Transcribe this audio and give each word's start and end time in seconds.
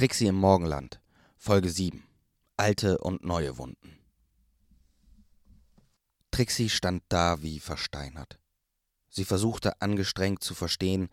Trixie 0.00 0.28
im 0.28 0.36
Morgenland, 0.36 0.98
Folge 1.36 1.68
7. 1.68 2.02
Alte 2.56 2.96
und 2.96 3.22
neue 3.22 3.58
Wunden. 3.58 3.98
Trixie 6.30 6.70
stand 6.70 7.02
da 7.10 7.42
wie 7.42 7.60
versteinert. 7.60 8.38
Sie 9.10 9.26
versuchte 9.26 9.82
angestrengt 9.82 10.42
zu 10.42 10.54
verstehen, 10.54 11.10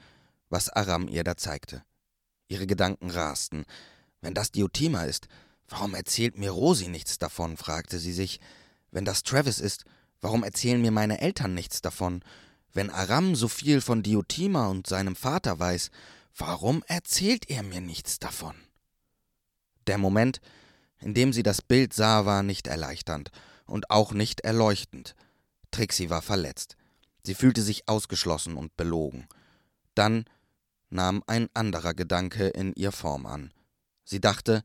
was 0.47 0.69
Aram 0.69 1.09
ihr 1.09 1.25
da 1.25 1.35
zeigte. 1.35 1.83
Ihre 2.47 2.65
Gedanken 2.65 3.09
rasten. 3.09 3.65
Wenn 4.21 4.33
das 4.33 4.53
Diotima 4.53 5.03
ist, 5.03 5.27
warum 5.67 5.93
erzählt 5.93 6.37
mir 6.37 6.51
Rosi 6.51 6.87
nichts 6.87 7.17
davon? 7.17 7.57
fragte 7.57 7.99
sie 7.99 8.13
sich. 8.13 8.39
Wenn 8.91 9.03
das 9.03 9.23
Travis 9.23 9.59
ist, 9.59 9.83
warum 10.21 10.45
erzählen 10.45 10.81
mir 10.81 10.91
meine 10.91 11.19
Eltern 11.19 11.53
nichts 11.53 11.81
davon? 11.81 12.23
Wenn 12.71 12.89
Aram 12.89 13.35
so 13.35 13.49
viel 13.49 13.81
von 13.81 14.01
Diotima 14.01 14.67
und 14.67 14.87
seinem 14.87 15.17
Vater 15.17 15.59
weiß, 15.59 15.91
warum 16.37 16.85
erzählt 16.87 17.49
er 17.49 17.63
mir 17.63 17.81
nichts 17.81 18.19
davon? 18.19 18.55
Der 19.87 19.97
Moment, 19.97 20.41
in 20.99 21.13
dem 21.13 21.33
sie 21.33 21.43
das 21.43 21.61
Bild 21.61 21.93
sah, 21.93 22.25
war 22.25 22.43
nicht 22.43 22.67
erleichternd 22.67 23.31
und 23.65 23.89
auch 23.89 24.13
nicht 24.13 24.41
erleuchtend. 24.41 25.15
Trixie 25.71 26.09
war 26.09 26.21
verletzt. 26.21 26.75
Sie 27.23 27.35
fühlte 27.35 27.61
sich 27.61 27.87
ausgeschlossen 27.87 28.55
und 28.55 28.75
belogen. 28.77 29.27
Dann 29.95 30.25
nahm 30.89 31.23
ein 31.27 31.49
anderer 31.53 31.93
Gedanke 31.93 32.47
in 32.47 32.73
ihr 32.73 32.91
Form 32.91 33.25
an. 33.25 33.51
Sie 34.05 34.21
dachte, 34.21 34.63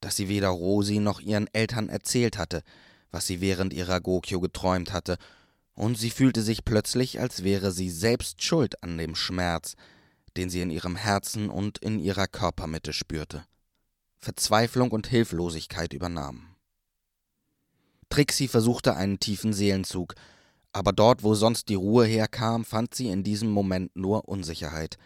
dass 0.00 0.16
sie 0.16 0.28
weder 0.28 0.48
Rosi 0.48 0.98
noch 0.98 1.20
ihren 1.20 1.46
Eltern 1.54 1.88
erzählt 1.88 2.36
hatte, 2.36 2.62
was 3.10 3.26
sie 3.26 3.40
während 3.40 3.72
ihrer 3.72 4.00
Gokyo 4.00 4.40
geträumt 4.40 4.92
hatte, 4.92 5.16
und 5.74 5.96
sie 5.96 6.10
fühlte 6.10 6.42
sich 6.42 6.66
plötzlich, 6.66 7.18
als 7.18 7.44
wäre 7.44 7.72
sie 7.72 7.88
selbst 7.88 8.42
schuld 8.42 8.82
an 8.82 8.98
dem 8.98 9.14
Schmerz, 9.14 9.74
den 10.36 10.50
sie 10.50 10.60
in 10.60 10.70
ihrem 10.70 10.96
Herzen 10.96 11.48
und 11.48 11.78
in 11.78 11.98
ihrer 11.98 12.26
Körpermitte 12.26 12.92
spürte. 12.92 13.44
Verzweiflung 14.22 14.92
und 14.92 15.08
Hilflosigkeit 15.08 15.92
übernahmen. 15.92 16.54
Trixie 18.08 18.46
versuchte 18.46 18.94
einen 18.94 19.18
tiefen 19.18 19.52
Seelenzug, 19.52 20.14
aber 20.72 20.92
dort, 20.92 21.24
wo 21.24 21.34
sonst 21.34 21.68
die 21.68 21.74
Ruhe 21.74 22.06
herkam, 22.06 22.64
fand 22.64 22.94
sie 22.94 23.08
in 23.08 23.24
diesem 23.24 23.50
Moment 23.50 23.96
nur 23.96 24.28
Unsicherheit. 24.28 24.96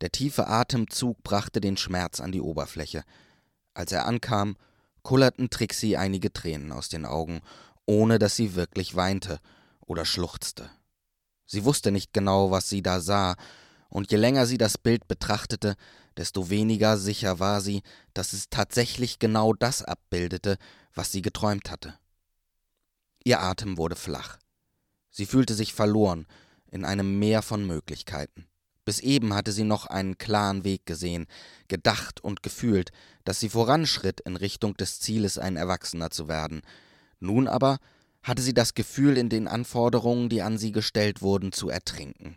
Der 0.00 0.10
tiefe 0.10 0.48
Atemzug 0.48 1.22
brachte 1.22 1.60
den 1.60 1.76
Schmerz 1.76 2.18
an 2.18 2.32
die 2.32 2.40
Oberfläche. 2.40 3.04
Als 3.72 3.92
er 3.92 4.04
ankam, 4.04 4.56
kullerten 5.04 5.48
Trixie 5.48 5.96
einige 5.96 6.32
Tränen 6.32 6.72
aus 6.72 6.88
den 6.88 7.06
Augen, 7.06 7.42
ohne 7.86 8.18
dass 8.18 8.34
sie 8.34 8.56
wirklich 8.56 8.96
weinte 8.96 9.38
oder 9.80 10.04
schluchzte. 10.04 10.68
Sie 11.46 11.64
wusste 11.64 11.92
nicht 11.92 12.12
genau, 12.12 12.50
was 12.50 12.68
sie 12.68 12.82
da 12.82 13.00
sah, 13.00 13.36
und 13.88 14.10
je 14.10 14.18
länger 14.18 14.44
sie 14.44 14.58
das 14.58 14.76
Bild 14.76 15.06
betrachtete, 15.06 15.76
desto 16.16 16.50
weniger 16.50 16.96
sicher 16.98 17.38
war 17.38 17.60
sie, 17.60 17.82
dass 18.14 18.32
es 18.32 18.48
tatsächlich 18.48 19.18
genau 19.18 19.52
das 19.52 19.82
abbildete, 19.82 20.56
was 20.94 21.12
sie 21.12 21.22
geträumt 21.22 21.70
hatte. 21.70 21.94
Ihr 23.24 23.40
Atem 23.40 23.76
wurde 23.76 23.96
flach. 23.96 24.38
Sie 25.10 25.26
fühlte 25.26 25.54
sich 25.54 25.74
verloren 25.74 26.26
in 26.70 26.84
einem 26.84 27.18
Meer 27.18 27.42
von 27.42 27.66
Möglichkeiten. 27.66 28.46
Bis 28.84 29.00
eben 29.00 29.34
hatte 29.34 29.50
sie 29.50 29.64
noch 29.64 29.86
einen 29.86 30.16
klaren 30.16 30.62
Weg 30.62 30.86
gesehen, 30.86 31.26
gedacht 31.66 32.22
und 32.22 32.42
gefühlt, 32.42 32.92
dass 33.24 33.40
sie 33.40 33.48
voranschritt 33.48 34.20
in 34.20 34.36
Richtung 34.36 34.74
des 34.74 35.00
Zieles, 35.00 35.38
ein 35.38 35.56
Erwachsener 35.56 36.10
zu 36.10 36.28
werden. 36.28 36.62
Nun 37.18 37.48
aber 37.48 37.78
hatte 38.22 38.42
sie 38.42 38.54
das 38.54 38.74
Gefühl, 38.74 39.18
in 39.18 39.28
den 39.28 39.48
Anforderungen, 39.48 40.28
die 40.28 40.42
an 40.42 40.56
sie 40.56 40.70
gestellt 40.70 41.20
wurden, 41.20 41.50
zu 41.52 41.68
ertrinken. 41.68 42.36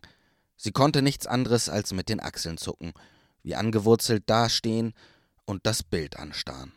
Sie 0.57 0.72
konnte 0.72 1.02
nichts 1.02 1.27
anderes 1.27 1.69
als 1.69 1.94
mit 1.94 2.09
den 2.09 2.19
Achseln 2.19 2.57
zucken, 2.57 2.94
wie 3.43 3.55
angewurzelt 3.55 4.23
dastehen 4.27 4.93
und 5.45 5.65
das 5.65 5.83
Bild 5.83 6.17
anstarren. 6.17 6.71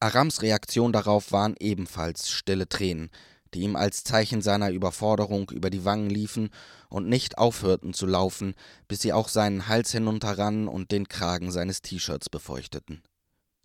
Arams 0.00 0.42
Reaktion 0.42 0.92
darauf 0.92 1.32
waren 1.32 1.54
ebenfalls 1.58 2.30
stille 2.30 2.68
Tränen, 2.68 3.10
die 3.54 3.60
ihm 3.60 3.76
als 3.76 4.04
Zeichen 4.04 4.42
seiner 4.42 4.70
Überforderung 4.70 5.50
über 5.50 5.70
die 5.70 5.84
Wangen 5.84 6.08
liefen 6.08 6.50
und 6.88 7.08
nicht 7.08 7.38
aufhörten 7.38 7.92
zu 7.92 8.06
laufen, 8.06 8.54
bis 8.88 9.02
sie 9.02 9.12
auch 9.12 9.28
seinen 9.28 9.68
Hals 9.68 9.92
hinunterrannen 9.92 10.68
und 10.68 10.92
den 10.92 11.08
Kragen 11.08 11.50
seines 11.50 11.82
T-Shirts 11.82 12.30
befeuchteten. 12.30 13.02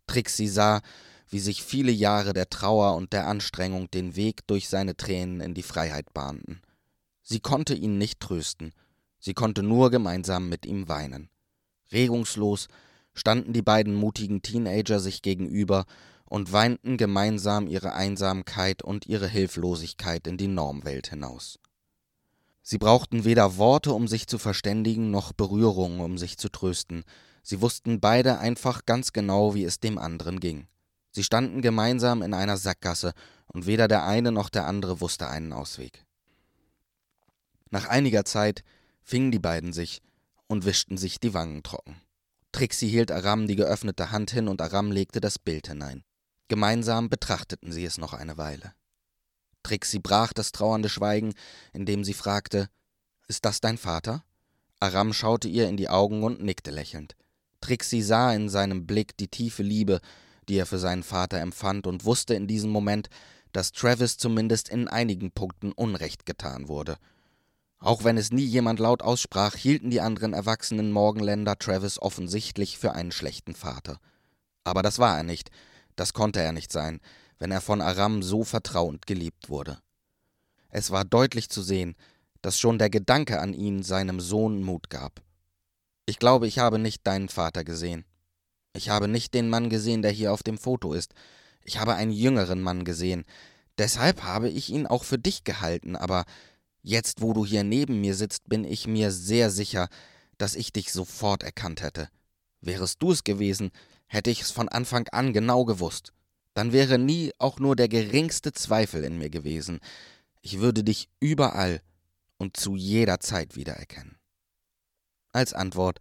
Trixie 0.07 0.47
sah, 0.47 0.81
wie 1.29 1.39
sich 1.39 1.63
viele 1.63 1.91
Jahre 1.91 2.33
der 2.33 2.49
Trauer 2.49 2.95
und 2.95 3.13
der 3.13 3.27
Anstrengung 3.27 3.89
den 3.91 4.15
Weg 4.15 4.45
durch 4.47 4.69
seine 4.69 4.95
Tränen 4.95 5.41
in 5.41 5.53
die 5.53 5.63
Freiheit 5.63 6.13
bahnten. 6.13 6.61
Sie 7.23 7.39
konnte 7.39 7.73
ihn 7.73 7.97
nicht 7.97 8.19
trösten, 8.19 8.73
sie 9.19 9.33
konnte 9.33 9.63
nur 9.63 9.89
gemeinsam 9.89 10.49
mit 10.49 10.65
ihm 10.65 10.87
weinen. 10.87 11.29
Regungslos 11.91 12.67
standen 13.13 13.53
die 13.53 13.61
beiden 13.61 13.95
mutigen 13.95 14.41
Teenager 14.41 14.99
sich 14.99 15.21
gegenüber 15.21 15.85
und 16.25 16.51
weinten 16.51 16.97
gemeinsam 16.97 17.67
ihre 17.67 17.93
Einsamkeit 17.93 18.81
und 18.81 19.05
ihre 19.05 19.27
Hilflosigkeit 19.27 20.27
in 20.27 20.37
die 20.37 20.47
Normwelt 20.47 21.07
hinaus. 21.07 21.59
Sie 22.61 22.79
brauchten 22.79 23.25
weder 23.25 23.57
Worte, 23.57 23.93
um 23.93 24.07
sich 24.07 24.27
zu 24.27 24.39
verständigen, 24.39 25.11
noch 25.11 25.33
Berührungen, 25.33 25.99
um 25.99 26.17
sich 26.17 26.37
zu 26.37 26.49
trösten. 26.49 27.03
Sie 27.43 27.61
wussten 27.61 27.99
beide 27.99 28.39
einfach 28.39 28.85
ganz 28.87 29.13
genau, 29.13 29.53
wie 29.53 29.63
es 29.63 29.79
dem 29.79 29.99
anderen 29.99 30.39
ging. 30.39 30.67
Sie 31.11 31.23
standen 31.23 31.61
gemeinsam 31.61 32.23
in 32.23 32.33
einer 32.33 32.57
Sackgasse, 32.57 33.13
und 33.45 33.67
weder 33.67 33.87
der 33.87 34.03
eine 34.03 34.31
noch 34.31 34.49
der 34.49 34.65
andere 34.65 34.99
wusste 34.99 35.29
einen 35.29 35.53
Ausweg. 35.53 36.03
Nach 37.69 37.87
einiger 37.87 38.25
Zeit 38.25 38.63
fingen 39.03 39.31
die 39.31 39.39
beiden 39.39 39.71
sich 39.71 40.01
und 40.47 40.65
wischten 40.65 40.97
sich 40.97 41.19
die 41.19 41.33
Wangen 41.33 41.63
trocken. 41.63 42.01
Trixie 42.51 42.87
hielt 42.87 43.11
Aram 43.11 43.47
die 43.47 43.55
geöffnete 43.55 44.11
Hand 44.11 44.31
hin 44.31 44.47
und 44.47 44.61
Aram 44.61 44.91
legte 44.91 45.19
das 45.19 45.39
Bild 45.39 45.67
hinein. 45.67 46.03
Gemeinsam 46.47 47.09
betrachteten 47.09 47.71
sie 47.71 47.85
es 47.85 47.97
noch 47.97 48.13
eine 48.13 48.37
Weile. 48.37 48.73
Trixie 49.63 49.99
brach 49.99 50.31
das 50.31 50.51
trauernde 50.51 50.89
Schweigen, 50.89 51.33
indem 51.73 52.03
sie 52.03 52.13
fragte: 52.13 52.69
Ist 53.27 53.45
das 53.45 53.59
dein 53.59 53.77
Vater? 53.77 54.23
Aram 54.79 55.11
schaute 55.11 55.47
ihr 55.47 55.67
in 55.67 55.77
die 55.77 55.89
Augen 55.89 56.23
und 56.23 56.41
nickte 56.41 56.71
lächelnd. 56.71 57.15
Trixie 57.61 58.03
sah 58.03 58.33
in 58.33 58.47
seinem 58.47 58.85
Blick 58.85 59.17
die 59.17 59.27
tiefe 59.27 59.63
Liebe, 59.63 59.99
die 60.47 60.57
er 60.57 60.67
für 60.67 60.77
seinen 60.77 61.03
Vater 61.03 61.39
empfand, 61.39 61.87
und 61.87 62.05
wusste 62.05 62.35
in 62.35 62.47
diesem 62.47 62.69
Moment, 62.69 63.09
dass 63.51 63.71
Travis 63.71 64.17
zumindest 64.17 64.69
in 64.69 64.87
einigen 64.87 65.31
Punkten 65.31 65.71
Unrecht 65.71 66.25
getan 66.25 66.67
wurde. 66.67 66.97
Auch 67.85 68.03
wenn 68.03 68.17
es 68.17 68.31
nie 68.31 68.43
jemand 68.43 68.79
laut 68.79 69.03
aussprach, 69.03 69.55
hielten 69.55 69.91
die 69.91 70.01
anderen 70.01 70.33
erwachsenen 70.33 70.91
Morgenländer 70.91 71.55
Travis 71.59 72.01
offensichtlich 72.01 72.79
für 72.79 72.93
einen 72.93 73.11
schlechten 73.11 73.53
Vater. 73.53 73.99
Aber 74.63 74.81
das 74.81 74.97
war 74.97 75.15
er 75.15 75.21
nicht, 75.21 75.51
das 75.95 76.13
konnte 76.13 76.41
er 76.41 76.51
nicht 76.51 76.71
sein, 76.71 76.99
wenn 77.37 77.51
er 77.51 77.61
von 77.61 77.81
Aram 77.81 78.23
so 78.23 78.43
vertrauend 78.43 79.05
geliebt 79.05 79.49
wurde. 79.49 79.77
Es 80.69 80.89
war 80.89 81.05
deutlich 81.05 81.49
zu 81.51 81.61
sehen, 81.61 81.95
dass 82.41 82.59
schon 82.59 82.79
der 82.79 82.89
Gedanke 82.89 83.39
an 83.39 83.53
ihn 83.53 83.83
seinem 83.83 84.19
Sohn 84.19 84.63
Mut 84.63 84.89
gab. 84.89 85.21
Ich 86.07 86.17
glaube, 86.17 86.47
ich 86.47 86.57
habe 86.57 86.79
nicht 86.79 87.05
deinen 87.05 87.29
Vater 87.29 87.63
gesehen. 87.63 88.03
Ich 88.73 88.89
habe 88.89 89.07
nicht 89.07 89.35
den 89.35 89.47
Mann 89.47 89.69
gesehen, 89.69 90.01
der 90.01 90.09
hier 90.09 90.33
auf 90.33 90.41
dem 90.41 90.57
Foto 90.57 90.93
ist. 90.93 91.13
Ich 91.63 91.79
habe 91.79 91.93
einen 91.93 92.11
jüngeren 92.11 92.63
Mann 92.63 92.83
gesehen. 92.83 93.25
Deshalb 93.77 94.23
habe 94.23 94.49
ich 94.49 94.71
ihn 94.71 94.87
auch 94.87 95.03
für 95.03 95.19
dich 95.19 95.43
gehalten, 95.43 95.95
aber 95.95 96.25
jetzt, 96.85 97.21
wo 97.21 97.33
du 97.33 97.45
hier 97.45 97.63
neben 97.63 98.01
mir 98.01 98.15
sitzt, 98.15 98.47
bin 98.47 98.63
ich 98.63 98.87
mir 98.87 99.11
sehr 99.11 99.49
sicher, 99.49 99.89
dass 100.37 100.55
ich 100.55 100.71
dich 100.71 100.91
sofort 100.91 101.43
erkannt 101.43 101.81
hätte. 101.81 102.09
Wärest 102.61 103.01
du 103.01 103.11
es 103.11 103.23
gewesen, 103.23 103.71
Hätte 104.07 104.29
ich 104.29 104.41
es 104.41 104.51
von 104.51 104.69
Anfang 104.69 105.07
an 105.09 105.33
genau 105.33 105.65
gewusst, 105.65 106.13
dann 106.53 106.71
wäre 106.71 106.97
nie 106.97 107.33
auch 107.37 107.59
nur 107.59 107.75
der 107.75 107.87
geringste 107.87 108.53
Zweifel 108.53 109.03
in 109.03 109.17
mir 109.17 109.29
gewesen. 109.29 109.79
Ich 110.41 110.59
würde 110.59 110.83
dich 110.83 111.09
überall 111.19 111.81
und 112.37 112.55
zu 112.55 112.75
jeder 112.75 113.19
Zeit 113.19 113.55
wiedererkennen. 113.55 114.17
Als 115.31 115.53
Antwort 115.53 115.99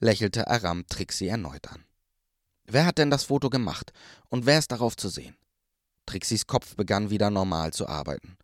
lächelte 0.00 0.48
Aram 0.48 0.86
Trixie 0.88 1.28
erneut 1.28 1.68
an. 1.68 1.84
Wer 2.66 2.86
hat 2.86 2.98
denn 2.98 3.10
das 3.10 3.24
Foto 3.24 3.50
gemacht 3.50 3.92
und 4.28 4.46
wer 4.46 4.58
ist 4.58 4.72
darauf 4.72 4.96
zu 4.96 5.08
sehen? 5.08 5.36
Trixies 6.06 6.46
Kopf 6.46 6.76
begann 6.76 7.08
wieder 7.08 7.30
normal 7.30 7.72
zu 7.72 7.88
arbeiten. 7.88 8.36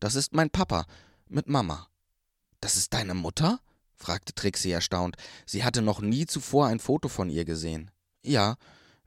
Das 0.00 0.14
ist 0.14 0.34
mein 0.34 0.50
Papa 0.50 0.86
mit 1.30 1.48
Mama. 1.48 1.88
Das 2.60 2.76
ist 2.76 2.92
deine 2.92 3.14
Mutter? 3.14 3.60
fragte 3.96 4.34
Trixie 4.34 4.70
erstaunt. 4.70 5.16
Sie 5.46 5.62
hatte 5.62 5.82
noch 5.82 6.00
nie 6.00 6.26
zuvor 6.26 6.66
ein 6.66 6.80
Foto 6.80 7.08
von 7.08 7.28
ihr 7.28 7.44
gesehen. 7.44 7.90
Ja, 8.22 8.56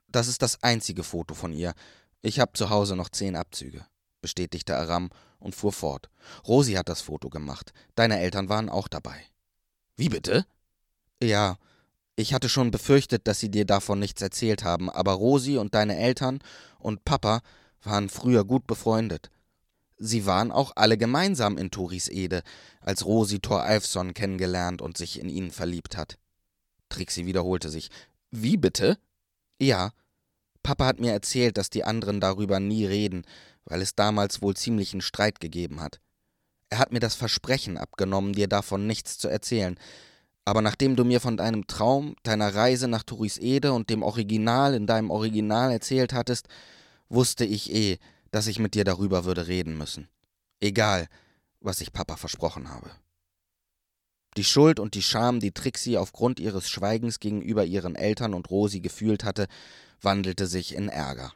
das 0.08 0.28
ist 0.28 0.42
das 0.42 0.62
einzige 0.62 1.04
Foto 1.04 1.34
von 1.34 1.52
ihr. 1.52 1.74
Ich 2.22 2.40
habe 2.40 2.54
zu 2.54 2.70
Hause 2.70 2.96
noch 2.96 3.10
zehn 3.10 3.36
Abzüge, 3.36 3.86
bestätigte 4.22 4.78
Aram 4.78 5.10
und 5.40 5.56
fuhr 5.56 5.74
fort. 5.74 6.10
Rosi 6.48 6.74
hat 6.74 6.90
das 6.90 7.02
Foto 7.02 7.30
gemacht. 7.30 7.74
Deine 7.96 8.20
Eltern 8.20 8.50
waren 8.50 8.70
auch 8.70 8.88
dabei. 8.88 9.20
Wie 9.96 10.10
bitte? 10.10 10.46
Ja, 11.22 11.58
ich 12.16 12.34
hatte 12.34 12.48
schon 12.48 12.70
befürchtet, 12.70 13.28
dass 13.28 13.40
sie 13.40 13.50
dir 13.50 13.66
davon 13.66 14.00
nichts 14.00 14.22
erzählt 14.22 14.64
haben, 14.64 14.90
aber 14.90 15.14
Rosi 15.14 15.58
und 15.58 15.74
deine 15.74 15.98
Eltern 15.98 16.40
und 16.78 17.04
Papa 17.06 17.42
waren 17.82 18.10
früher 18.10 18.46
gut 18.46 18.68
befreundet. 18.68 19.32
Sie 19.98 20.26
waren 20.26 20.52
auch 20.52 20.74
alle 20.76 20.98
gemeinsam 20.98 21.58
in 21.58 21.72
Toris 21.72 22.08
Ede, 22.08 22.44
als 22.82 23.06
Rosi 23.06 23.40
Thor 23.40 23.64
Alfson 23.64 24.14
kennengelernt 24.14 24.82
und 24.82 24.98
sich 24.98 25.20
in 25.20 25.30
ihn 25.30 25.52
verliebt 25.52 25.98
hat. 25.98 26.18
Trixie 26.90 27.26
wiederholte 27.26 27.70
sich. 27.70 27.90
Wie 28.32 28.58
bitte? 28.58 28.98
Ja, 29.60 29.92
Papa 30.64 30.86
hat 30.86 31.00
mir 31.00 31.12
erzählt, 31.12 31.58
dass 31.58 31.70
die 31.70 31.84
anderen 31.84 32.20
darüber 32.20 32.60
nie 32.60 32.86
reden, 32.86 33.24
weil 33.66 33.82
es 33.82 33.96
damals 33.96 34.42
wohl 34.42 34.56
ziemlichen 34.56 35.02
Streit 35.02 35.40
gegeben 35.40 35.82
hat. 35.82 36.00
Er 36.70 36.80
hat 36.80 36.92
mir 36.92 37.00
das 37.00 37.16
Versprechen 37.16 37.78
abgenommen, 37.78 38.34
dir 38.34 38.48
davon 38.48 38.88
nichts 38.88 39.18
zu 39.20 39.28
erzählen. 39.28 39.78
Aber 40.46 40.62
nachdem 40.62 40.96
du 40.96 41.06
mir 41.06 41.22
von 41.22 41.38
deinem 41.38 41.68
Traum, 41.68 42.16
deiner 42.24 42.54
Reise 42.54 42.88
nach 42.88 43.04
Turisede 43.04 43.74
und 43.74 43.90
dem 43.90 44.04
Original 44.04 44.74
in 44.74 44.88
deinem 44.88 45.12
Original 45.12 45.72
erzählt 45.72 46.14
hattest, 46.14 46.48
wusste 47.10 47.46
ich 47.46 47.74
eh, 47.74 48.00
dass 48.34 48.48
ich 48.48 48.58
mit 48.58 48.74
dir 48.74 48.84
darüber 48.84 49.26
würde 49.26 49.46
reden 49.46 49.78
müssen. 49.78 50.10
Egal, 50.60 51.08
was 51.60 51.82
ich 51.82 51.94
Papa 51.94 52.16
versprochen 52.18 52.68
habe. 52.72 52.90
Die 54.38 54.44
Schuld 54.44 54.80
und 54.80 54.96
die 54.96 55.04
Scham, 55.04 55.40
die 55.40 55.52
Trixie 55.52 56.00
aufgrund 56.00 56.40
ihres 56.40 56.68
Schweigens 56.68 57.20
gegenüber 57.20 57.64
ihren 57.64 57.94
Eltern 57.94 58.34
und 58.34 58.50
Rosi 58.50 58.80
gefühlt 58.80 59.24
hatte, 59.24 59.46
wandelte 60.02 60.48
sich 60.48 60.74
in 60.74 60.90
Ärger. 60.90 61.32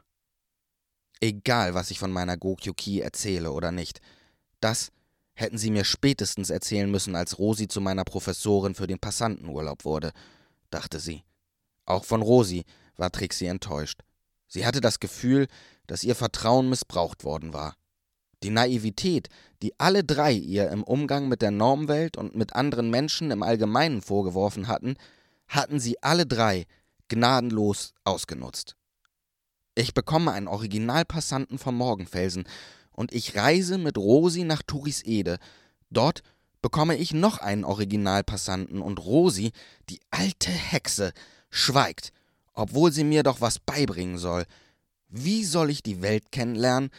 Egal, 1.20 1.72
was 1.72 1.92
ich 1.92 2.00
von 2.00 2.10
meiner 2.10 2.36
Gokyuki 2.36 2.98
erzähle 2.98 3.52
oder 3.52 3.70
nicht, 3.70 4.00
das 4.58 4.90
hätten 5.34 5.56
sie 5.56 5.70
mir 5.70 5.84
spätestens 5.84 6.50
erzählen 6.50 6.90
müssen, 6.90 7.14
als 7.14 7.38
Rosi 7.38 7.68
zu 7.68 7.80
meiner 7.80 8.04
Professorin 8.04 8.74
für 8.74 8.88
den 8.88 8.98
Passantenurlaub 8.98 9.84
wurde, 9.84 10.10
dachte 10.70 10.98
sie. 10.98 11.22
Auch 11.84 12.04
von 12.04 12.22
Rosi 12.22 12.64
war 12.96 13.12
Trixie 13.12 13.46
enttäuscht. 13.46 14.00
Sie 14.48 14.66
hatte 14.66 14.80
das 14.80 14.98
Gefühl, 14.98 15.46
dass 15.88 16.04
ihr 16.04 16.14
Vertrauen 16.14 16.68
missbraucht 16.68 17.24
worden 17.24 17.52
war. 17.52 17.74
Die 18.44 18.50
Naivität, 18.50 19.28
die 19.62 19.78
alle 19.80 20.04
drei 20.04 20.32
ihr 20.32 20.70
im 20.70 20.84
Umgang 20.84 21.26
mit 21.28 21.42
der 21.42 21.50
Normwelt 21.50 22.16
und 22.16 22.36
mit 22.36 22.54
anderen 22.54 22.88
Menschen 22.90 23.32
im 23.32 23.42
Allgemeinen 23.42 24.00
vorgeworfen 24.00 24.68
hatten, 24.68 24.94
hatten 25.48 25.80
sie 25.80 26.00
alle 26.02 26.24
drei 26.24 26.66
gnadenlos 27.08 27.94
ausgenutzt. 28.04 28.76
Ich 29.74 29.94
bekomme 29.94 30.32
einen 30.32 30.46
Originalpassanten 30.46 31.58
vom 31.58 31.76
Morgenfelsen 31.76 32.44
und 32.92 33.12
ich 33.12 33.36
reise 33.36 33.78
mit 33.78 33.96
Rosi 33.96 34.44
nach 34.44 34.62
Turisede. 34.62 35.38
Dort 35.90 36.22
bekomme 36.62 36.96
ich 36.96 37.12
noch 37.14 37.38
einen 37.38 37.64
Originalpassanten 37.64 38.82
und 38.82 38.98
Rosi, 38.98 39.52
die 39.88 40.00
alte 40.10 40.50
Hexe, 40.50 41.12
schweigt, 41.50 42.12
obwohl 42.52 42.92
sie 42.92 43.04
mir 43.04 43.22
doch 43.22 43.40
was 43.40 43.58
beibringen 43.58 44.18
soll. 44.18 44.44
Wie 45.08 45.44
soll 45.44 45.70
ich 45.70 45.82
die 45.82 46.02
Welt 46.02 46.30
kennenlernen, 46.32 46.90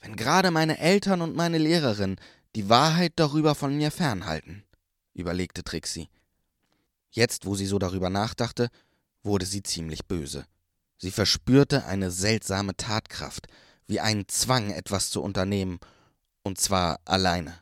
wenn 0.00 0.16
gerade 0.16 0.50
meine 0.50 0.78
Eltern 0.78 1.20
und 1.20 1.36
meine 1.36 1.58
Lehrerin 1.58 2.16
die 2.56 2.68
Wahrheit 2.68 3.12
darüber 3.16 3.54
von 3.54 3.76
mir 3.76 3.90
fernhalten? 3.90 4.64
überlegte 5.12 5.62
Trixie. 5.62 6.08
Jetzt, 7.10 7.44
wo 7.44 7.54
sie 7.54 7.66
so 7.66 7.78
darüber 7.78 8.08
nachdachte, 8.08 8.68
wurde 9.22 9.44
sie 9.44 9.62
ziemlich 9.62 10.06
böse. 10.06 10.46
Sie 10.96 11.10
verspürte 11.10 11.84
eine 11.84 12.10
seltsame 12.10 12.76
Tatkraft, 12.76 13.48
wie 13.86 14.00
einen 14.00 14.28
Zwang, 14.28 14.70
etwas 14.70 15.10
zu 15.10 15.22
unternehmen, 15.22 15.78
und 16.42 16.58
zwar 16.58 17.00
alleine. 17.04 17.60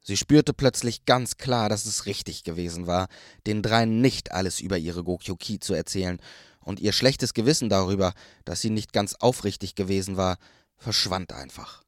Sie 0.00 0.16
spürte 0.16 0.52
plötzlich 0.52 1.04
ganz 1.04 1.36
klar, 1.36 1.68
dass 1.68 1.84
es 1.86 2.06
richtig 2.06 2.44
gewesen 2.44 2.86
war, 2.86 3.08
den 3.46 3.62
dreien 3.62 4.00
nicht 4.00 4.32
alles 4.32 4.60
über 4.60 4.78
ihre 4.78 5.02
Gokyoki 5.02 5.58
zu 5.58 5.74
erzählen, 5.74 6.20
und 6.66 6.80
ihr 6.80 6.92
schlechtes 6.92 7.32
Gewissen 7.32 7.68
darüber, 7.68 8.12
dass 8.44 8.60
sie 8.60 8.70
nicht 8.70 8.92
ganz 8.92 9.14
aufrichtig 9.14 9.76
gewesen 9.76 10.16
war, 10.16 10.36
verschwand 10.76 11.32
einfach. 11.32 11.84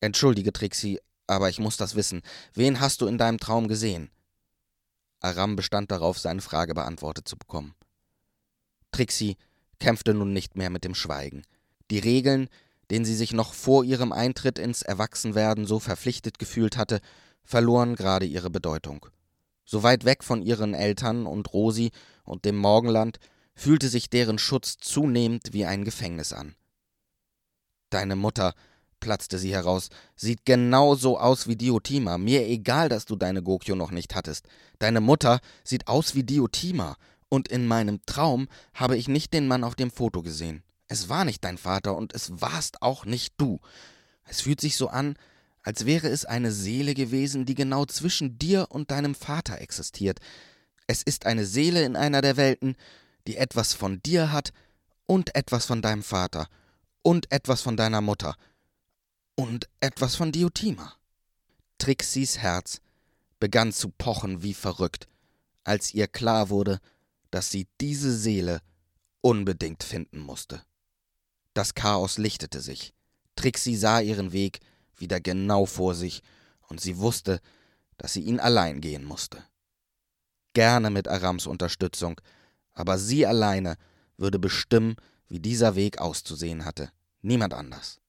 Entschuldige, 0.00 0.52
Trixie, 0.52 1.00
aber 1.26 1.50
ich 1.50 1.58
muss 1.58 1.76
das 1.76 1.96
wissen. 1.96 2.22
Wen 2.54 2.80
hast 2.80 3.00
du 3.00 3.06
in 3.06 3.18
deinem 3.18 3.38
Traum 3.38 3.66
gesehen? 3.68 4.10
Aram 5.20 5.56
bestand 5.56 5.90
darauf, 5.90 6.18
seine 6.18 6.40
Frage 6.40 6.72
beantwortet 6.72 7.28
zu 7.28 7.36
bekommen. 7.36 7.74
Trixie 8.92 9.36
kämpfte 9.80 10.14
nun 10.14 10.32
nicht 10.32 10.56
mehr 10.56 10.70
mit 10.70 10.84
dem 10.84 10.94
Schweigen. 10.94 11.42
Die 11.90 11.98
Regeln, 11.98 12.48
denen 12.90 13.04
sie 13.04 13.16
sich 13.16 13.32
noch 13.32 13.52
vor 13.54 13.84
ihrem 13.84 14.12
Eintritt 14.12 14.58
ins 14.58 14.82
Erwachsenwerden 14.82 15.66
so 15.66 15.80
verpflichtet 15.80 16.38
gefühlt 16.38 16.76
hatte, 16.76 17.00
verloren 17.42 17.96
gerade 17.96 18.24
ihre 18.24 18.50
Bedeutung. 18.50 19.06
So 19.64 19.82
weit 19.82 20.04
weg 20.04 20.22
von 20.22 20.42
ihren 20.42 20.74
Eltern 20.74 21.26
und 21.26 21.52
Rosi 21.52 21.90
und 22.24 22.44
dem 22.44 22.56
Morgenland 22.56 23.18
fühlte 23.60 23.90
sich 23.90 24.08
deren 24.08 24.38
Schutz 24.38 24.78
zunehmend 24.78 25.52
wie 25.52 25.66
ein 25.66 25.84
Gefängnis 25.84 26.32
an. 26.32 26.54
Deine 27.90 28.16
Mutter, 28.16 28.54
platzte 29.00 29.38
sie 29.38 29.52
heraus, 29.52 29.90
sieht 30.16 30.46
genau 30.46 30.94
so 30.94 31.18
aus 31.18 31.46
wie 31.46 31.56
Diotima. 31.56 32.16
Mir 32.16 32.46
egal, 32.46 32.88
dass 32.88 33.04
du 33.04 33.16
deine 33.16 33.42
Gokyo 33.42 33.76
noch 33.76 33.90
nicht 33.90 34.14
hattest. 34.14 34.46
Deine 34.78 35.02
Mutter 35.02 35.40
sieht 35.62 35.88
aus 35.88 36.14
wie 36.14 36.22
Diotima. 36.22 36.96
Und 37.28 37.48
in 37.48 37.66
meinem 37.66 38.00
Traum 38.06 38.48
habe 38.72 38.96
ich 38.96 39.08
nicht 39.08 39.34
den 39.34 39.46
Mann 39.46 39.62
auf 39.62 39.74
dem 39.74 39.90
Foto 39.90 40.22
gesehen. 40.22 40.62
Es 40.88 41.10
war 41.10 41.26
nicht 41.26 41.44
dein 41.44 41.58
Vater 41.58 41.96
und 41.96 42.14
es 42.14 42.40
warst 42.40 42.80
auch 42.80 43.04
nicht 43.04 43.34
du. 43.36 43.60
Es 44.24 44.40
fühlt 44.40 44.60
sich 44.62 44.76
so 44.76 44.88
an, 44.88 45.16
als 45.62 45.84
wäre 45.84 46.08
es 46.08 46.24
eine 46.24 46.50
Seele 46.50 46.94
gewesen, 46.94 47.44
die 47.44 47.54
genau 47.54 47.84
zwischen 47.84 48.38
dir 48.38 48.68
und 48.70 48.90
deinem 48.90 49.14
Vater 49.14 49.60
existiert. 49.60 50.18
Es 50.86 51.02
ist 51.02 51.26
eine 51.26 51.44
Seele 51.44 51.84
in 51.84 51.94
einer 51.94 52.22
der 52.22 52.38
Welten, 52.38 52.74
die 53.26 53.36
etwas 53.36 53.74
von 53.74 54.02
dir 54.02 54.32
hat 54.32 54.52
und 55.06 55.34
etwas 55.34 55.66
von 55.66 55.82
deinem 55.82 56.02
Vater 56.02 56.48
und 57.02 57.30
etwas 57.32 57.62
von 57.62 57.76
deiner 57.76 58.00
Mutter 58.00 58.36
und 59.34 59.68
etwas 59.80 60.16
von 60.16 60.32
Diotima. 60.32 60.94
Trixis 61.78 62.38
Herz 62.38 62.80
begann 63.38 63.72
zu 63.72 63.88
pochen 63.88 64.42
wie 64.42 64.54
verrückt, 64.54 65.08
als 65.64 65.94
ihr 65.94 66.06
klar 66.06 66.50
wurde, 66.50 66.78
dass 67.30 67.50
sie 67.50 67.66
diese 67.80 68.16
Seele 68.16 68.60
unbedingt 69.20 69.82
finden 69.82 70.20
musste. 70.20 70.62
Das 71.54 71.74
Chaos 71.74 72.18
lichtete 72.18 72.60
sich. 72.60 72.94
Trixie 73.36 73.76
sah 73.76 74.00
ihren 74.00 74.32
Weg 74.32 74.60
wieder 74.96 75.20
genau 75.20 75.66
vor 75.66 75.94
sich, 75.94 76.22
und 76.68 76.80
sie 76.80 76.98
wusste, 76.98 77.40
dass 77.96 78.12
sie 78.12 78.22
ihn 78.22 78.38
allein 78.38 78.80
gehen 78.80 79.04
musste. 79.04 79.42
Gerne 80.52 80.90
mit 80.90 81.08
Arams 81.08 81.46
Unterstützung, 81.46 82.20
aber 82.80 82.98
sie 82.98 83.26
alleine 83.26 83.76
würde 84.16 84.38
bestimmen, 84.38 84.96
wie 85.28 85.38
dieser 85.38 85.76
Weg 85.76 85.98
auszusehen 85.98 86.64
hatte, 86.64 86.90
niemand 87.22 87.54
anders. 87.54 88.00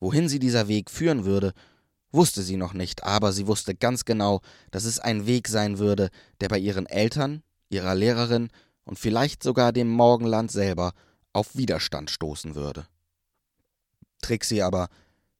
Wohin 0.00 0.28
sie 0.28 0.38
dieser 0.38 0.68
Weg 0.68 0.90
führen 0.90 1.24
würde, 1.24 1.52
wusste 2.12 2.42
sie 2.42 2.56
noch 2.56 2.72
nicht, 2.72 3.04
aber 3.04 3.32
sie 3.32 3.46
wusste 3.46 3.74
ganz 3.74 4.04
genau, 4.04 4.40
dass 4.70 4.84
es 4.84 4.98
ein 4.98 5.26
Weg 5.26 5.48
sein 5.48 5.78
würde, 5.78 6.10
der 6.40 6.48
bei 6.48 6.58
ihren 6.58 6.86
Eltern, 6.86 7.42
ihrer 7.68 7.94
Lehrerin 7.94 8.48
und 8.84 8.98
vielleicht 8.98 9.42
sogar 9.42 9.72
dem 9.72 9.88
Morgenland 9.88 10.50
selber 10.50 10.94
auf 11.32 11.56
Widerstand 11.56 12.10
stoßen 12.10 12.54
würde. 12.54 12.86
Trixie 14.22 14.62
aber 14.62 14.88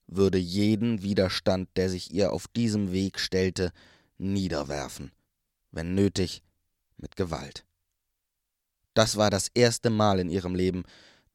würde 0.07 0.39
jeden 0.39 1.03
Widerstand, 1.03 1.69
der 1.77 1.91
sich 1.91 2.13
ihr 2.13 2.33
auf 2.33 2.49
diesem 2.49 2.93
Weg 2.93 3.19
stellte, 3.19 3.73
niederwerfen, 4.19 5.13
wenn 5.71 5.95
nötig, 5.95 6.43
mit 6.97 7.17
Gewalt. 7.17 7.65
Das 8.95 9.17
war 9.17 9.31
das 9.31 9.49
erste 9.55 9.91
Mal 9.91 10.19
in 10.19 10.29
ihrem 10.29 10.55
Leben, 10.55 10.85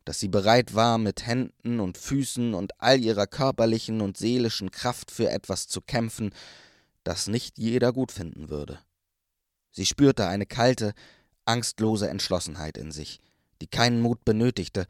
dass 0.06 0.20
sie 0.20 0.28
bereit 0.28 0.76
war, 0.76 0.98
mit 0.98 1.26
Händen 1.26 1.80
und 1.80 1.98
Füßen 1.98 2.54
und 2.54 2.80
all 2.82 3.00
ihrer 3.00 3.28
körperlichen 3.28 4.02
und 4.02 4.18
seelischen 4.18 4.72
Kraft 4.72 5.12
für 5.12 5.30
etwas 5.30 5.68
zu 5.68 5.82
kämpfen, 5.82 6.34
das 7.04 7.28
nicht 7.28 7.58
jeder 7.58 7.94
gut 7.94 8.12
finden 8.12 8.50
würde. 8.50 8.80
Sie 9.72 9.86
spürte 9.86 10.28
eine 10.28 10.46
kalte, 10.46 10.94
angstlose 11.46 12.10
Entschlossenheit 12.10 12.78
in 12.78 12.92
sich, 12.92 13.20
die 13.62 13.68
keinen 13.68 14.02
Mut 14.02 14.24
benötigte, 14.26 14.88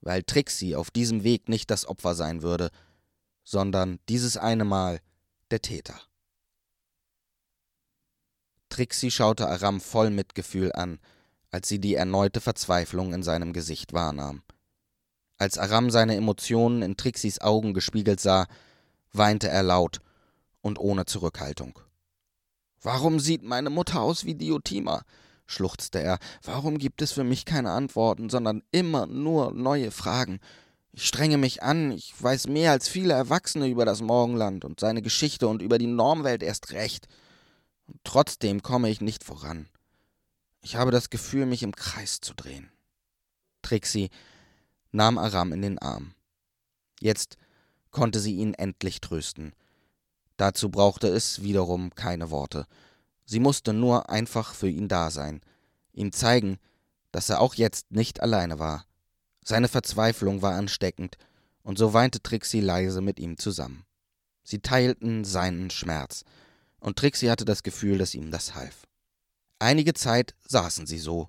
weil 0.00 0.22
Trixie 0.22 0.76
auf 0.76 0.90
diesem 0.90 1.24
Weg 1.24 1.48
nicht 1.48 1.70
das 1.70 1.86
Opfer 1.86 2.14
sein 2.14 2.42
würde, 2.42 2.70
sondern 3.44 3.98
dieses 4.08 4.36
eine 4.36 4.64
Mal 4.64 5.00
der 5.50 5.60
Täter. 5.60 6.00
Trixie 8.70 9.10
schaute 9.10 9.48
Aram 9.48 9.80
voll 9.80 10.10
Mitgefühl 10.10 10.72
an, 10.72 10.98
als 11.54 11.68
sie 11.68 11.78
die 11.78 11.94
erneute 11.94 12.40
Verzweiflung 12.40 13.14
in 13.14 13.22
seinem 13.22 13.52
Gesicht 13.52 13.92
wahrnahm. 13.92 14.42
Als 15.38 15.56
Aram 15.56 15.88
seine 15.88 16.16
Emotionen 16.16 16.82
in 16.82 16.96
Trixis 16.96 17.40
Augen 17.40 17.74
gespiegelt 17.74 18.18
sah, 18.18 18.48
weinte 19.12 19.48
er 19.48 19.62
laut 19.62 20.00
und 20.62 20.80
ohne 20.80 21.06
Zurückhaltung. 21.06 21.78
Warum 22.82 23.20
sieht 23.20 23.44
meine 23.44 23.70
Mutter 23.70 24.00
aus 24.00 24.24
wie 24.24 24.34
Diotima? 24.34 25.04
schluchzte 25.46 26.00
er. 26.00 26.18
Warum 26.42 26.76
gibt 26.76 27.02
es 27.02 27.12
für 27.12 27.22
mich 27.22 27.44
keine 27.44 27.70
Antworten, 27.70 28.30
sondern 28.30 28.64
immer 28.72 29.06
nur 29.06 29.52
neue 29.52 29.92
Fragen? 29.92 30.40
Ich 30.90 31.06
strenge 31.06 31.38
mich 31.38 31.62
an, 31.62 31.92
ich 31.92 32.20
weiß 32.20 32.48
mehr 32.48 32.72
als 32.72 32.88
viele 32.88 33.14
Erwachsene 33.14 33.68
über 33.68 33.84
das 33.84 34.02
Morgenland 34.02 34.64
und 34.64 34.80
seine 34.80 35.02
Geschichte 35.02 35.46
und 35.46 35.62
über 35.62 35.78
die 35.78 35.86
Normwelt 35.86 36.42
erst 36.42 36.72
recht. 36.72 37.06
Und 37.86 38.00
trotzdem 38.02 38.60
komme 38.62 38.90
ich 38.90 39.00
nicht 39.00 39.22
voran. 39.22 39.68
Ich 40.64 40.76
habe 40.76 40.90
das 40.90 41.10
Gefühl, 41.10 41.44
mich 41.44 41.62
im 41.62 41.76
Kreis 41.76 42.22
zu 42.22 42.32
drehen. 42.32 42.70
Trixie 43.60 44.08
nahm 44.92 45.18
Aram 45.18 45.52
in 45.52 45.60
den 45.60 45.78
Arm. 45.78 46.14
Jetzt 47.00 47.36
konnte 47.90 48.18
sie 48.18 48.36
ihn 48.36 48.54
endlich 48.54 49.02
trösten. 49.02 49.52
Dazu 50.38 50.70
brauchte 50.70 51.08
es 51.08 51.42
wiederum 51.42 51.94
keine 51.94 52.30
Worte. 52.30 52.66
Sie 53.26 53.40
musste 53.40 53.74
nur 53.74 54.08
einfach 54.08 54.54
für 54.54 54.70
ihn 54.70 54.88
da 54.88 55.10
sein, 55.10 55.42
ihm 55.92 56.12
zeigen, 56.12 56.58
dass 57.12 57.28
er 57.28 57.42
auch 57.42 57.56
jetzt 57.56 57.90
nicht 57.90 58.22
alleine 58.22 58.58
war. 58.58 58.86
Seine 59.44 59.68
Verzweiflung 59.68 60.40
war 60.40 60.54
ansteckend, 60.54 61.18
und 61.62 61.76
so 61.76 61.92
weinte 61.92 62.22
Trixie 62.22 62.60
leise 62.60 63.02
mit 63.02 63.20
ihm 63.20 63.36
zusammen. 63.36 63.84
Sie 64.42 64.60
teilten 64.60 65.26
seinen 65.26 65.68
Schmerz, 65.68 66.24
und 66.80 66.96
Trixie 66.96 67.28
hatte 67.28 67.44
das 67.44 67.62
Gefühl, 67.62 67.98
dass 67.98 68.14
ihm 68.14 68.30
das 68.30 68.54
half. 68.54 68.86
Einige 69.58 69.94
Zeit 69.94 70.34
saßen 70.46 70.86
sie 70.86 70.98
so, 70.98 71.28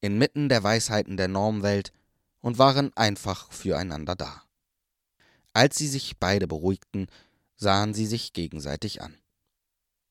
inmitten 0.00 0.48
der 0.48 0.62
Weisheiten 0.62 1.16
der 1.16 1.28
Normwelt, 1.28 1.92
und 2.40 2.58
waren 2.58 2.94
einfach 2.94 3.50
füreinander 3.50 4.14
da. 4.14 4.42
Als 5.54 5.78
sie 5.78 5.88
sich 5.88 6.18
beide 6.18 6.46
beruhigten, 6.46 7.06
sahen 7.56 7.94
sie 7.94 8.04
sich 8.04 8.34
gegenseitig 8.34 9.00
an. 9.00 9.16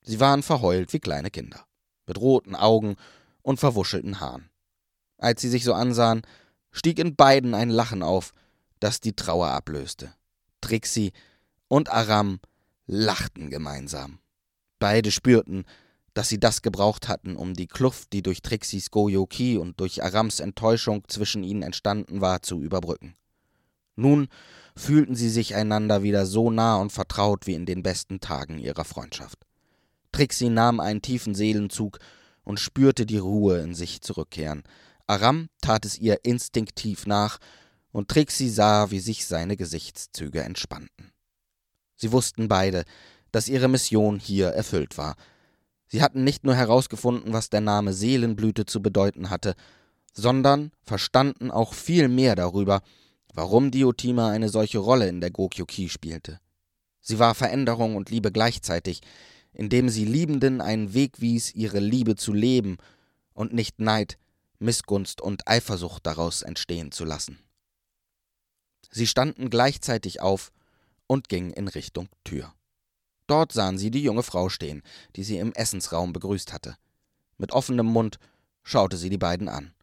Sie 0.02 0.18
waren 0.18 0.42
verheult 0.42 0.92
wie 0.92 0.98
kleine 0.98 1.30
Kinder, 1.30 1.64
mit 2.08 2.18
roten 2.18 2.56
Augen 2.56 2.96
und 3.42 3.60
verwuschelten 3.60 4.18
Haaren. 4.18 4.50
Als 5.16 5.42
sie 5.42 5.48
sich 5.48 5.62
so 5.62 5.74
ansahen, 5.74 6.22
stieg 6.72 6.98
in 6.98 7.14
beiden 7.14 7.54
ein 7.54 7.70
Lachen 7.70 8.02
auf, 8.02 8.34
das 8.80 9.00
die 9.00 9.14
Trauer 9.14 9.50
ablöste. 9.50 10.12
Trixie 10.60 11.12
und 11.68 11.88
Aram 11.90 12.40
lachten 12.86 13.48
gemeinsam. 13.48 14.18
Beide 14.80 15.12
spürten, 15.12 15.64
dass 16.14 16.28
sie 16.28 16.38
das 16.38 16.62
gebraucht 16.62 17.08
hatten, 17.08 17.36
um 17.36 17.54
die 17.54 17.66
Kluft, 17.66 18.12
die 18.12 18.22
durch 18.22 18.40
Trixis 18.40 18.90
Goyoki 18.90 19.58
und 19.58 19.80
durch 19.80 20.02
Arams 20.02 20.40
Enttäuschung 20.40 21.04
zwischen 21.08 21.42
ihnen 21.42 21.62
entstanden 21.62 22.20
war, 22.20 22.42
zu 22.42 22.62
überbrücken. 22.62 23.16
Nun 23.96 24.28
fühlten 24.76 25.14
sie 25.14 25.30
sich 25.30 25.54
einander 25.54 26.02
wieder 26.02 26.26
so 26.26 26.50
nah 26.50 26.76
und 26.76 26.90
vertraut 26.90 27.46
wie 27.46 27.54
in 27.54 27.66
den 27.66 27.82
besten 27.82 28.20
Tagen 28.20 28.58
ihrer 28.58 28.84
Freundschaft. 28.84 29.38
Trixie 30.12 30.48
nahm 30.48 30.80
einen 30.80 31.02
tiefen 31.02 31.34
Seelenzug 31.34 31.98
und 32.44 32.60
spürte 32.60 33.06
die 33.06 33.18
Ruhe 33.18 33.58
in 33.58 33.74
sich 33.74 34.00
zurückkehren. 34.00 34.62
Aram 35.06 35.48
tat 35.60 35.84
es 35.84 35.98
ihr 35.98 36.24
instinktiv 36.24 37.06
nach, 37.06 37.38
und 37.92 38.08
Trixie 38.08 38.48
sah, 38.48 38.90
wie 38.90 38.98
sich 38.98 39.26
seine 39.26 39.56
Gesichtszüge 39.56 40.42
entspannten. 40.42 41.12
Sie 41.94 42.10
wussten 42.10 42.48
beide, 42.48 42.84
dass 43.30 43.48
ihre 43.48 43.68
Mission 43.68 44.18
hier 44.18 44.48
erfüllt 44.48 44.98
war. 44.98 45.14
Sie 45.86 46.02
hatten 46.02 46.24
nicht 46.24 46.44
nur 46.44 46.54
herausgefunden, 46.54 47.32
was 47.32 47.50
der 47.50 47.60
Name 47.60 47.92
Seelenblüte 47.92 48.66
zu 48.66 48.82
bedeuten 48.82 49.30
hatte, 49.30 49.54
sondern 50.12 50.72
verstanden 50.82 51.50
auch 51.50 51.74
viel 51.74 52.08
mehr 52.08 52.36
darüber, 52.36 52.82
warum 53.32 53.70
Diotima 53.70 54.30
eine 54.30 54.48
solche 54.48 54.78
Rolle 54.78 55.08
in 55.08 55.20
der 55.20 55.30
Gokyoki 55.30 55.88
spielte. 55.88 56.40
Sie 57.00 57.18
war 57.18 57.34
Veränderung 57.34 57.96
und 57.96 58.10
Liebe 58.10 58.32
gleichzeitig, 58.32 59.02
indem 59.52 59.88
sie 59.88 60.04
Liebenden 60.04 60.60
einen 60.60 60.94
Weg 60.94 61.20
wies, 61.20 61.54
ihre 61.54 61.80
Liebe 61.80 62.16
zu 62.16 62.32
leben 62.32 62.78
und 63.34 63.52
nicht 63.52 63.80
Neid, 63.80 64.18
Missgunst 64.58 65.20
und 65.20 65.46
Eifersucht 65.46 66.06
daraus 66.06 66.42
entstehen 66.42 66.92
zu 66.92 67.04
lassen. 67.04 67.38
Sie 68.90 69.06
standen 69.06 69.50
gleichzeitig 69.50 70.20
auf 70.20 70.52
und 71.06 71.28
gingen 71.28 71.50
in 71.50 71.68
Richtung 71.68 72.08
Tür. 72.22 72.54
Dort 73.26 73.52
sahen 73.52 73.78
sie 73.78 73.90
die 73.90 74.02
junge 74.02 74.22
Frau 74.22 74.48
stehen, 74.48 74.82
die 75.16 75.24
sie 75.24 75.38
im 75.38 75.52
Essensraum 75.52 76.12
begrüßt 76.12 76.52
hatte. 76.52 76.76
Mit 77.38 77.52
offenem 77.52 77.86
Mund 77.86 78.18
schaute 78.62 78.96
sie 78.96 79.10
die 79.10 79.18
beiden 79.18 79.48
an. 79.48 79.74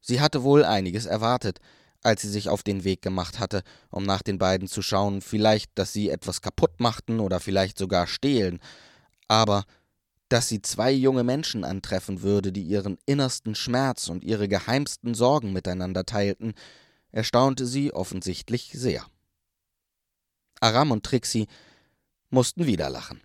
Sie 0.00 0.20
hatte 0.20 0.42
wohl 0.42 0.64
einiges 0.64 1.06
erwartet, 1.06 1.60
als 2.02 2.22
sie 2.22 2.28
sich 2.28 2.48
auf 2.48 2.62
den 2.62 2.84
Weg 2.84 3.02
gemacht 3.02 3.40
hatte, 3.40 3.62
um 3.90 4.04
nach 4.04 4.22
den 4.22 4.38
beiden 4.38 4.68
zu 4.68 4.82
schauen, 4.82 5.20
vielleicht, 5.20 5.70
dass 5.74 5.92
sie 5.92 6.10
etwas 6.10 6.40
kaputt 6.40 6.78
machten 6.78 7.18
oder 7.18 7.40
vielleicht 7.40 7.78
sogar 7.78 8.06
stehlen, 8.06 8.60
aber 9.26 9.64
dass 10.28 10.48
sie 10.48 10.62
zwei 10.62 10.92
junge 10.92 11.24
Menschen 11.24 11.64
antreffen 11.64 12.22
würde, 12.22 12.52
die 12.52 12.62
ihren 12.62 12.98
innersten 13.06 13.54
Schmerz 13.54 14.08
und 14.08 14.24
ihre 14.24 14.48
geheimsten 14.48 15.14
Sorgen 15.14 15.52
miteinander 15.52 16.04
teilten, 16.04 16.54
erstaunte 17.12 17.66
sie 17.66 17.92
offensichtlich 17.92 18.72
sehr. 18.72 19.04
Aram 20.60 20.90
und 20.90 21.04
Trixie 21.04 21.46
mussten 22.30 22.66
wieder 22.66 22.90
lachen. 22.90 23.20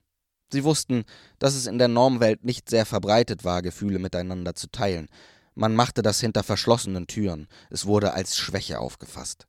Sie 0.51 0.63
wussten, 0.63 1.05
dass 1.39 1.55
es 1.55 1.65
in 1.65 1.77
der 1.77 1.87
Normwelt 1.87 2.43
nicht 2.43 2.69
sehr 2.69 2.85
verbreitet 2.85 3.43
war, 3.43 3.61
Gefühle 3.61 3.99
miteinander 3.99 4.53
zu 4.53 4.67
teilen. 4.69 5.07
Man 5.55 5.75
machte 5.75 6.01
das 6.01 6.19
hinter 6.19 6.43
verschlossenen 6.43 7.07
Türen. 7.07 7.47
Es 7.69 7.85
wurde 7.85 8.13
als 8.13 8.37
Schwäche 8.37 8.79
aufgefasst. 8.79 9.47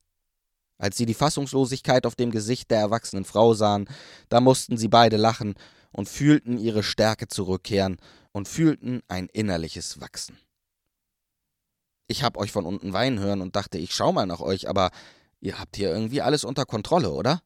Als 0.78 0.97
sie 0.97 1.06
die 1.06 1.14
Fassungslosigkeit 1.14 2.06
auf 2.06 2.16
dem 2.16 2.30
Gesicht 2.30 2.71
der 2.71 2.80
erwachsenen 2.80 3.25
Frau 3.25 3.54
sahen, 3.54 3.88
da 4.28 4.40
mussten 4.40 4.76
sie 4.76 4.88
beide 4.88 5.16
lachen 5.16 5.54
und 5.92 6.09
fühlten 6.09 6.59
ihre 6.59 6.82
Stärke 6.82 7.28
zurückkehren 7.28 7.99
und 8.32 8.49
fühlten 8.49 9.02
ein 9.09 9.28
innerliches 9.28 10.00
Wachsen. 10.00 10.38
Ich 12.09 12.23
hab 12.23 12.37
euch 12.37 12.50
von 12.52 12.66
unten 12.66 12.92
weinen 12.92 13.21
hören 13.21 13.40
und 13.40 13.54
dachte, 13.54 13.78
ich 13.78 13.94
schau 13.94 14.12
mal 14.12 14.26
nach 14.26 14.40
euch, 14.40 14.68
aber 14.68 14.90
ihr 15.40 15.59
habt 15.59 15.76
hier 15.76 15.90
irgendwie 15.90 16.21
alles 16.21 16.44
unter 16.44 16.64
Kontrolle, 16.64 17.11
oder? 17.11 17.42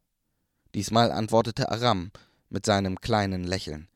Diesmal 0.76 1.11
antwortete 1.11 1.71
Aram 1.71 2.11
mit 2.50 2.66
seinem 2.66 3.00
kleinen 3.00 3.45
Lächeln. 3.45 3.88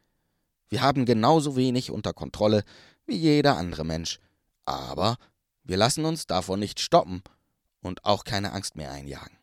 Wir 0.71 0.81
haben 0.81 1.05
genauso 1.05 1.55
wenig 1.55 1.91
unter 1.91 2.15
Kontrolle 2.15 2.65
wie 3.05 3.17
jeder 3.17 3.59
andere 3.59 3.85
Mensch, 3.85 4.19
aber 4.65 5.19
wir 5.63 5.77
lassen 5.77 6.07
uns 6.07 6.27
davon 6.27 6.59
nicht 6.59 6.81
stoppen 6.81 7.23
und 7.83 8.07
auch 8.07 8.25
keine 8.25 8.53
Angst 8.53 8.77
mehr 8.77 8.91
einjagen. 8.91 9.37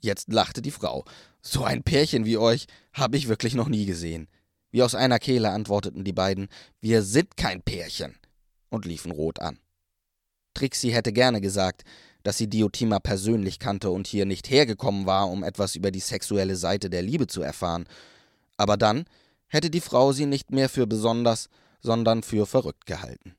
Jetzt 0.00 0.30
lachte 0.30 0.60
die 0.60 0.70
Frau. 0.70 1.06
So 1.40 1.64
ein 1.64 1.82
Pärchen 1.82 2.26
wie 2.26 2.36
euch 2.36 2.66
habe 2.92 3.16
ich 3.16 3.28
wirklich 3.28 3.54
noch 3.54 3.68
nie 3.68 3.86
gesehen. 3.86 4.28
Wie 4.70 4.82
aus 4.82 4.94
einer 4.94 5.18
Kehle 5.18 5.52
antworteten 5.52 6.04
die 6.04 6.12
beiden, 6.12 6.48
wir 6.82 7.02
sind 7.02 7.38
kein 7.38 7.62
Pärchen, 7.62 8.18
und 8.68 8.84
liefen 8.84 9.12
rot 9.12 9.40
an. 9.40 9.58
Trixie 10.52 10.92
hätte 10.92 11.14
gerne 11.14 11.40
gesagt, 11.40 11.84
dass 12.22 12.38
sie 12.38 12.48
Diotima 12.48 12.98
persönlich 12.98 13.58
kannte 13.58 13.90
und 13.90 14.06
hier 14.06 14.26
nicht 14.26 14.50
hergekommen 14.50 15.06
war, 15.06 15.30
um 15.30 15.42
etwas 15.42 15.74
über 15.74 15.90
die 15.90 16.00
sexuelle 16.00 16.56
Seite 16.56 16.90
der 16.90 17.02
Liebe 17.02 17.26
zu 17.26 17.42
erfahren. 17.42 17.86
Aber 18.56 18.76
dann 18.76 19.04
hätte 19.46 19.70
die 19.70 19.80
Frau 19.80 20.12
sie 20.12 20.26
nicht 20.26 20.50
mehr 20.50 20.68
für 20.68 20.86
besonders, 20.86 21.48
sondern 21.80 22.22
für 22.22 22.46
verrückt 22.46 22.86
gehalten. 22.86 23.34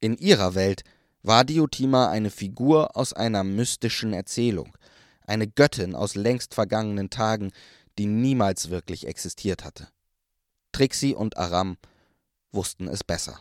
In 0.00 0.16
ihrer 0.16 0.54
Welt 0.54 0.82
war 1.22 1.44
Diotima 1.44 2.08
eine 2.08 2.30
Figur 2.30 2.96
aus 2.96 3.12
einer 3.12 3.44
mystischen 3.44 4.12
Erzählung, 4.12 4.76
eine 5.26 5.48
Göttin 5.48 5.94
aus 5.94 6.14
längst 6.14 6.54
vergangenen 6.54 7.10
Tagen, 7.10 7.50
die 7.98 8.06
niemals 8.06 8.70
wirklich 8.70 9.06
existiert 9.06 9.64
hatte. 9.64 9.88
Trixie 10.72 11.14
und 11.14 11.36
Aram 11.36 11.76
wussten 12.52 12.86
es 12.88 13.02
besser. 13.02 13.40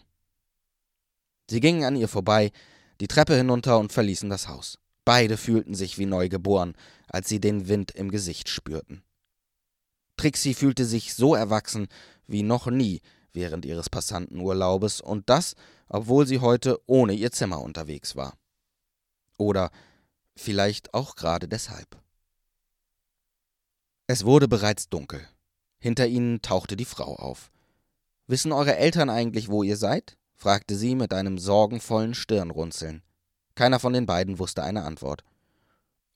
Sie 1.50 1.60
gingen 1.60 1.84
an 1.84 1.96
ihr 1.96 2.08
vorbei, 2.08 2.52
die 3.00 3.08
Treppe 3.08 3.36
hinunter 3.36 3.80
und 3.80 3.92
verließen 3.92 4.30
das 4.30 4.48
Haus. 4.48 4.78
Beide 5.06 5.38
fühlten 5.38 5.76
sich 5.76 5.98
wie 5.98 6.06
neugeboren, 6.06 6.74
als 7.08 7.30
sie 7.30 7.40
den 7.40 7.68
Wind 7.68 7.92
im 7.92 8.10
Gesicht 8.10 8.50
spürten. 8.50 9.04
Trixie 10.18 10.54
fühlte 10.54 10.86
sich 10.86 11.14
so 11.14 11.36
erwachsen 11.36 11.88
wie 12.28 12.44
noch 12.44 12.68
nie 12.68 13.02
während 13.34 13.66
ihres 13.66 13.90
Passantenurlaubes 13.90 15.02
und 15.02 15.30
das, 15.30 15.56
obwohl 15.88 16.26
sie 16.26 16.40
heute 16.40 16.80
ohne 16.88 17.14
ihr 17.14 17.32
Zimmer 17.32 17.62
unterwegs 17.62 18.16
war. 18.16 18.38
Oder 19.38 19.72
vielleicht 20.36 20.94
auch 20.94 21.16
gerade 21.16 21.48
deshalb. 21.48 22.02
Es 24.08 24.24
wurde 24.26 24.48
bereits 24.48 24.90
dunkel. 24.90 25.28
Hinter 25.80 26.08
ihnen 26.08 26.42
tauchte 26.42 26.76
die 26.76 26.86
Frau 26.86 27.16
auf. 27.16 27.52
Wissen 28.28 28.52
eure 28.52 28.76
Eltern 28.76 29.10
eigentlich, 29.10 29.50
wo 29.50 29.62
ihr 29.62 29.78
seid? 29.78 30.18
Fragte 30.36 30.76
sie 30.76 30.96
mit 30.96 31.14
einem 31.14 31.38
sorgenvollen 31.38 32.14
Stirnrunzeln. 32.14 33.02
Keiner 33.56 33.80
von 33.80 33.94
den 33.94 34.06
beiden 34.06 34.38
wusste 34.38 34.64
eine 34.64 34.84
Antwort. 34.84 35.24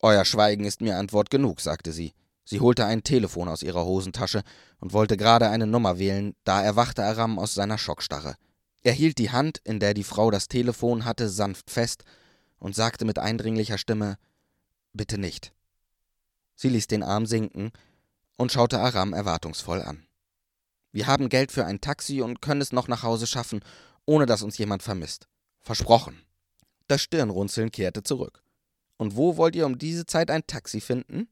Euer 0.02 0.26
Schweigen 0.26 0.66
ist 0.66 0.82
mir 0.82 0.98
Antwort 0.98 1.30
genug, 1.30 1.62
sagte 1.62 1.92
sie. 1.92 2.14
Sie 2.46 2.60
holte 2.60 2.86
ein 2.86 3.04
Telefon 3.04 3.48
aus 3.48 3.64
ihrer 3.64 3.86
Hosentasche 3.86 4.44
und 4.80 4.94
wollte 4.94 5.18
gerade 5.18 5.50
eine 5.50 5.68
Nummer 5.68 6.00
wählen, 6.00 6.36
da 6.44 6.64
erwachte 6.64 7.04
Aram 7.04 7.38
aus 7.38 7.54
seiner 7.54 7.78
Schockstarre. 7.78 8.36
Er 8.82 8.94
hielt 8.94 9.18
die 9.18 9.30
Hand, 9.30 9.60
in 9.64 9.80
der 9.80 9.94
die 9.94 10.04
Frau 10.04 10.32
das 10.32 10.48
Telefon 10.48 11.06
hatte, 11.06 11.30
sanft 11.30 11.70
fest 11.70 12.06
und 12.58 12.76
sagte 12.76 13.06
mit 13.06 13.20
eindringlicher 13.20 13.78
Stimme 13.78 14.18
Bitte 14.94 15.18
nicht. 15.18 15.54
Sie 16.56 16.70
ließ 16.70 16.88
den 16.88 17.04
Arm 17.04 17.26
sinken 17.26 17.72
und 18.38 18.52
schaute 18.52 18.80
Aram 18.80 19.14
erwartungsvoll 19.14 19.82
an. 19.82 20.06
Wir 20.92 21.08
haben 21.08 21.30
Geld 21.30 21.52
für 21.52 21.66
ein 21.66 21.82
Taxi 21.82 22.22
und 22.22 22.42
können 22.42 22.62
es 22.62 22.72
noch 22.72 22.88
nach 22.88 23.04
Hause 23.04 23.28
schaffen, 23.28 23.60
ohne 24.10 24.26
dass 24.26 24.42
uns 24.42 24.58
jemand 24.58 24.82
vermisst. 24.82 25.28
Versprochen. 25.62 26.20
Das 26.88 27.00
Stirnrunzeln 27.04 27.72
kehrte 27.72 28.02
zurück. 28.02 28.42
Und 28.98 29.16
wo 29.16 29.38
wollt 29.38 29.56
ihr 29.56 29.68
um 29.68 29.78
diese 29.78 30.08
Zeit 30.08 30.32
ein 30.32 30.48
Taxi 30.48 30.82
finden? 30.82 31.30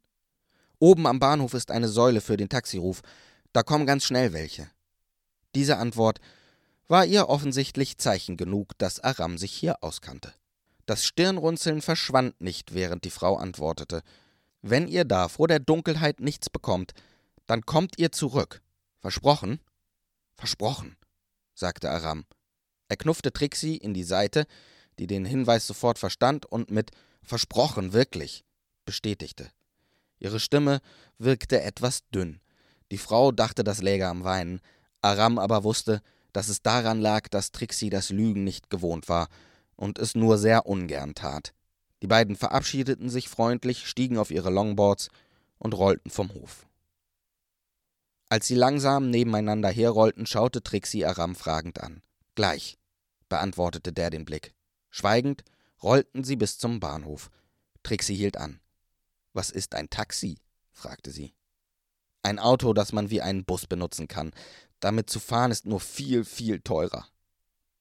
Oben 0.77 1.07
am 1.07 1.19
Bahnhof 1.19 1.55
ist 1.55 1.71
eine 1.71 1.87
Säule 1.87 2.21
für 2.21 2.37
den 2.37 2.49
Taxiruf. 2.49 3.01
Da 3.51 3.63
kommen 3.63 3.87
ganz 3.87 4.03
schnell 4.03 4.31
welche. 4.31 4.69
Diese 5.55 5.77
Antwort 5.77 6.19
war 6.87 7.03
ihr 7.03 7.29
offensichtlich 7.29 7.97
Zeichen 7.97 8.37
genug, 8.37 8.77
dass 8.77 8.99
Aram 8.99 9.39
sich 9.39 9.53
hier 9.53 9.83
auskannte. 9.83 10.35
Das 10.85 11.03
Stirnrunzeln 11.03 11.81
verschwand 11.81 12.39
nicht, 12.39 12.75
während 12.75 13.05
die 13.05 13.09
Frau 13.09 13.37
antwortete. 13.37 14.03
Wenn 14.61 14.87
ihr 14.87 15.03
da 15.03 15.29
vor 15.29 15.47
der 15.47 15.59
Dunkelheit 15.59 16.19
nichts 16.19 16.51
bekommt, 16.51 16.93
dann 17.47 17.65
kommt 17.65 17.97
ihr 17.97 18.11
zurück. 18.11 18.61
Versprochen? 18.99 19.61
Versprochen, 20.35 20.95
sagte 21.55 21.89
Aram. 21.89 22.27
Er 22.89 22.97
knuffte 22.97 23.33
Trixie 23.33 23.77
in 23.77 23.93
die 23.93 24.03
Seite, 24.03 24.45
die 24.99 25.07
den 25.07 25.25
Hinweis 25.25 25.67
sofort 25.67 25.99
verstand 25.99 26.45
und 26.45 26.71
mit 26.71 26.91
Versprochen, 27.23 27.93
wirklich 27.93 28.45
bestätigte. 28.85 29.49
Ihre 30.19 30.39
Stimme 30.39 30.81
wirkte 31.17 31.61
etwas 31.61 32.07
dünn. 32.09 32.39
Die 32.91 32.97
Frau 32.97 33.31
dachte, 33.31 33.63
das 33.63 33.81
läge 33.81 34.07
am 34.07 34.23
Weinen. 34.23 34.61
Aram 35.01 35.37
aber 35.37 35.63
wusste, 35.63 36.01
dass 36.33 36.49
es 36.49 36.61
daran 36.61 37.01
lag, 37.01 37.27
dass 37.27 37.51
Trixie 37.51 37.89
das 37.89 38.09
Lügen 38.09 38.43
nicht 38.43 38.69
gewohnt 38.69 39.09
war 39.09 39.27
und 39.75 39.99
es 39.99 40.15
nur 40.15 40.37
sehr 40.37 40.65
ungern 40.65 41.15
tat. 41.15 41.53
Die 42.01 42.07
beiden 42.07 42.35
verabschiedeten 42.35 43.09
sich 43.09 43.27
freundlich, 43.27 43.87
stiegen 43.87 44.17
auf 44.17 44.31
ihre 44.31 44.49
Longboards 44.49 45.09
und 45.57 45.73
rollten 45.73 46.09
vom 46.09 46.33
Hof. 46.33 46.67
Als 48.29 48.47
sie 48.47 48.55
langsam 48.55 49.09
nebeneinander 49.09 49.69
herrollten, 49.69 50.25
schaute 50.25 50.61
Trixie 50.61 51.05
Aram 51.05 51.35
fragend 51.35 51.81
an. 51.81 52.01
Gleich, 52.37 52.77
beantwortete 53.29 53.91
der 53.91 54.11
den 54.11 54.23
Blick. 54.23 54.53
Schweigend 54.91 55.43
rollten 55.81 56.23
sie 56.23 56.35
bis 56.35 56.59
zum 56.59 56.79
Bahnhof. 56.79 57.31
Trixie 57.81 58.13
hielt 58.13 58.37
an. 58.37 58.59
Was 59.33 59.49
ist 59.49 59.73
ein 59.73 59.89
Taxi? 59.89 60.37
fragte 60.71 61.09
sie. 61.09 61.33
Ein 62.21 62.37
Auto, 62.37 62.73
das 62.73 62.93
man 62.93 63.09
wie 63.09 63.23
einen 63.23 63.43
Bus 63.43 63.65
benutzen 63.65 64.07
kann. 64.07 64.33
Damit 64.79 65.09
zu 65.09 65.19
fahren 65.19 65.49
ist 65.49 65.65
nur 65.65 65.79
viel, 65.79 66.23
viel 66.23 66.61
teurer. 66.61 67.07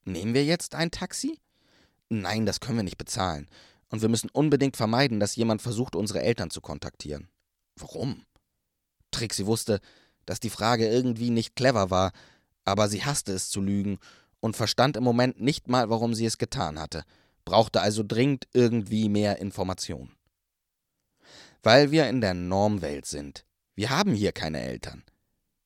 Nehmen 0.05 0.33
wir 0.33 0.47
jetzt 0.47 0.75
ein 0.75 0.91
Taxi? 0.91 1.39
Nein, 2.09 2.47
das 2.47 2.61
können 2.61 2.79
wir 2.79 2.83
nicht 2.83 2.97
bezahlen. 2.97 3.51
Und 3.91 4.01
wir 4.01 4.09
müssen 4.09 4.31
unbedingt 4.31 4.79
vermeiden, 4.79 5.21
dass 5.21 5.37
jemand 5.37 5.61
versucht, 5.61 5.95
unsere 5.95 6.23
Eltern 6.23 6.49
zu 6.49 6.63
kontaktieren. 6.63 7.29
Warum? 7.77 8.25
Trixie 9.11 9.45
wusste, 9.45 9.83
dass 10.25 10.41
die 10.41 10.49
Frage 10.49 10.89
irgendwie 10.89 11.29
nicht 11.29 11.57
clever 11.57 11.91
war, 11.91 12.13
aber 12.65 12.89
sie 12.89 13.05
hasste 13.05 13.35
es 13.35 13.51
zu 13.51 13.61
lügen 13.61 13.99
und 14.47 14.57
verstand 14.57 14.97
im 14.97 15.03
Moment 15.03 15.41
nicht 15.41 15.67
mal, 15.67 15.91
warum 15.91 16.15
sie 16.15 16.25
es 16.25 16.39
getan 16.39 16.79
hatte, 16.79 17.03
brauchte 17.45 17.81
also 17.81 18.05
dringend 18.07 18.47
irgendwie 18.55 19.09
mehr 19.09 19.39
Information. 19.41 20.13
Weil 21.65 21.91
wir 21.91 22.09
in 22.09 22.21
der 22.21 22.33
Normwelt 22.33 23.07
sind. 23.07 23.45
Wir 23.75 23.91
haben 23.91 24.15
hier 24.15 24.31
keine 24.31 24.63
Eltern. 24.63 25.03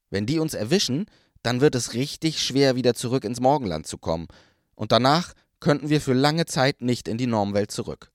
Wenn 0.08 0.24
die 0.24 0.38
uns 0.38 0.54
erwischen, 0.54 1.04
dann 1.42 1.60
wird 1.60 1.74
es 1.74 1.92
richtig 1.92 2.42
schwer, 2.42 2.74
wieder 2.74 2.94
zurück 2.94 3.24
ins 3.24 3.38
Morgenland 3.38 3.86
zu 3.86 3.98
kommen, 3.98 4.28
und 4.74 4.92
danach 4.92 5.34
könnten 5.60 5.90
wir 5.90 6.00
für 6.00 6.14
lange 6.14 6.46
Zeit 6.46 6.80
nicht 6.80 7.06
in 7.06 7.18
die 7.18 7.26
Normwelt 7.26 7.70
zurück. 7.70 8.10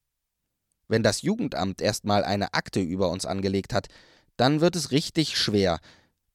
Wenn 0.88 1.04
das 1.04 1.22
Jugendamt 1.22 1.80
erstmal 1.80 2.24
eine 2.24 2.56
Akte 2.56 2.80
über 2.80 3.10
uns 3.10 3.28
angelegt 3.28 3.72
hat, 3.72 3.88
dann 4.36 4.62
wird 4.62 4.76
es 4.76 4.90
richtig 4.90 5.38
schwer, 5.38 5.80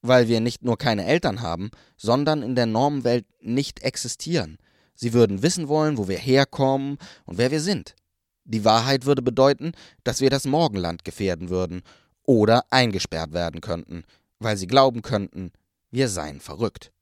weil 0.02 0.28
wir 0.28 0.40
nicht 0.40 0.62
nur 0.62 0.78
keine 0.78 1.04
Eltern 1.04 1.42
haben, 1.42 1.70
sondern 1.96 2.42
in 2.42 2.54
der 2.54 2.66
Normwelt 2.66 3.26
nicht 3.40 3.82
existieren. 3.82 4.58
Sie 4.94 5.12
würden 5.12 5.42
wissen 5.42 5.68
wollen, 5.68 5.98
wo 5.98 6.08
wir 6.08 6.18
herkommen 6.18 6.98
und 7.24 7.38
wer 7.38 7.50
wir 7.50 7.60
sind. 7.60 7.94
Die 8.44 8.64
Wahrheit 8.64 9.06
würde 9.06 9.22
bedeuten, 9.22 9.72
dass 10.04 10.20
wir 10.20 10.30
das 10.30 10.46
Morgenland 10.46 11.04
gefährden 11.04 11.48
würden 11.48 11.82
oder 12.24 12.64
eingesperrt 12.70 13.32
werden 13.32 13.60
könnten, 13.60 14.04
weil 14.38 14.56
sie 14.56 14.66
glauben 14.66 15.02
könnten, 15.02 15.52
wir 15.90 16.08
seien 16.08 16.40
verrückt. 16.40 16.92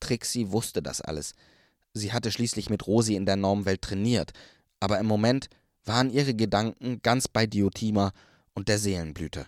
Trixie 0.00 0.50
wusste 0.50 0.82
das 0.82 1.00
alles. 1.00 1.34
Sie 1.92 2.12
hatte 2.12 2.30
schließlich 2.30 2.70
mit 2.70 2.86
Rosi 2.86 3.16
in 3.16 3.26
der 3.26 3.36
Normwelt 3.36 3.82
trainiert, 3.82 4.32
aber 4.80 4.98
im 4.98 5.06
Moment 5.06 5.48
waren 5.84 6.10
ihre 6.10 6.34
Gedanken 6.34 7.00
ganz 7.02 7.28
bei 7.28 7.46
Diotima 7.46 8.12
und 8.54 8.68
der 8.68 8.78
Seelenblüte. 8.78 9.46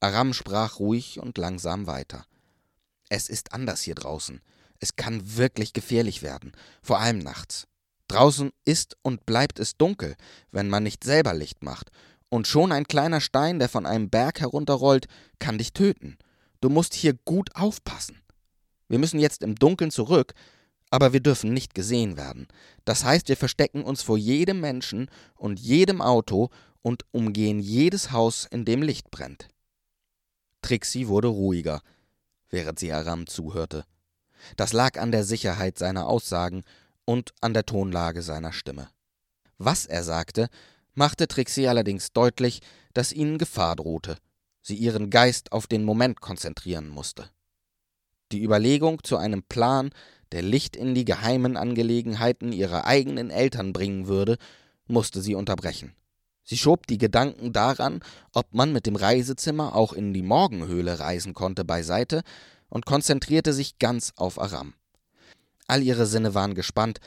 Aram 0.00 0.32
sprach 0.32 0.78
ruhig 0.78 1.20
und 1.20 1.36
langsam 1.38 1.86
weiter. 1.86 2.24
Es 3.10 3.28
ist 3.28 3.52
anders 3.52 3.82
hier 3.82 3.94
draußen. 3.94 4.40
Es 4.78 4.96
kann 4.96 5.36
wirklich 5.36 5.74
gefährlich 5.74 6.22
werden, 6.22 6.52
vor 6.82 7.00
allem 7.00 7.18
nachts. 7.18 7.66
Draußen 8.08 8.50
ist 8.64 8.96
und 9.02 9.26
bleibt 9.26 9.58
es 9.60 9.76
dunkel, 9.76 10.16
wenn 10.50 10.68
man 10.68 10.82
nicht 10.82 11.04
selber 11.04 11.34
Licht 11.34 11.62
macht, 11.62 11.90
und 12.30 12.46
schon 12.46 12.72
ein 12.72 12.84
kleiner 12.84 13.20
Stein, 13.20 13.58
der 13.58 13.68
von 13.68 13.86
einem 13.86 14.08
Berg 14.08 14.40
herunterrollt, 14.40 15.06
kann 15.38 15.58
dich 15.58 15.72
töten. 15.72 16.16
Du 16.60 16.70
musst 16.70 16.94
hier 16.94 17.14
gut 17.24 17.54
aufpassen. 17.54 18.22
Wir 18.88 18.98
müssen 18.98 19.20
jetzt 19.20 19.42
im 19.42 19.56
Dunkeln 19.56 19.90
zurück, 19.90 20.32
aber 20.90 21.12
wir 21.12 21.20
dürfen 21.20 21.52
nicht 21.52 21.74
gesehen 21.74 22.16
werden. 22.16 22.48
Das 22.84 23.04
heißt, 23.04 23.28
wir 23.28 23.36
verstecken 23.36 23.82
uns 23.82 24.02
vor 24.02 24.16
jedem 24.16 24.60
Menschen 24.60 25.10
und 25.36 25.60
jedem 25.60 26.00
Auto 26.00 26.50
und 26.82 27.04
umgehen 27.12 27.60
jedes 27.60 28.12
Haus, 28.12 28.46
in 28.50 28.64
dem 28.64 28.82
Licht 28.82 29.10
brennt. 29.10 29.48
Trixie 30.62 31.08
wurde 31.08 31.28
ruhiger, 31.28 31.82
während 32.48 32.78
sie 32.78 32.92
Aram 32.92 33.26
zuhörte. 33.26 33.84
Das 34.56 34.72
lag 34.72 34.98
an 34.98 35.12
der 35.12 35.24
Sicherheit 35.24 35.78
seiner 35.78 36.06
Aussagen 36.06 36.62
und 37.04 37.32
an 37.40 37.54
der 37.54 37.66
Tonlage 37.66 38.22
seiner 38.22 38.52
Stimme. 38.52 38.88
Was 39.58 39.86
er 39.86 40.02
sagte, 40.02 40.48
machte 40.94 41.28
Trixie 41.28 41.68
allerdings 41.68 42.12
deutlich, 42.12 42.60
dass 42.94 43.12
ihnen 43.12 43.38
Gefahr 43.38 43.76
drohte, 43.76 44.16
sie 44.62 44.76
ihren 44.76 45.10
Geist 45.10 45.52
auf 45.52 45.66
den 45.66 45.84
Moment 45.84 46.20
konzentrieren 46.20 46.88
musste. 46.88 47.30
Die 48.32 48.42
Überlegung 48.42 49.02
zu 49.02 49.16
einem 49.16 49.42
Plan, 49.42 49.90
der 50.32 50.42
Licht 50.42 50.76
in 50.76 50.94
die 50.94 51.04
geheimen 51.04 51.56
Angelegenheiten 51.56 52.52
ihrer 52.52 52.86
eigenen 52.86 53.30
Eltern 53.30 53.72
bringen 53.72 54.06
würde, 54.06 54.38
musste 54.86 55.20
sie 55.20 55.34
unterbrechen. 55.34 55.94
Sie 56.50 56.58
schob 56.58 56.88
die 56.88 56.98
Gedanken 56.98 57.52
daran, 57.52 58.00
ob 58.32 58.54
man 58.54 58.72
mit 58.72 58.84
dem 58.84 58.96
Reisezimmer 58.96 59.76
auch 59.76 59.92
in 59.92 60.12
die 60.12 60.24
Morgenhöhle 60.24 60.98
reisen 60.98 61.32
konnte, 61.32 61.64
beiseite 61.64 62.22
und 62.68 62.86
konzentrierte 62.86 63.52
sich 63.52 63.78
ganz 63.78 64.14
auf 64.16 64.40
Aram. 64.40 64.74
All 65.68 65.80
ihre 65.80 66.06
Sinne 66.06 66.34
waren 66.34 66.56
gespannt 66.56 66.98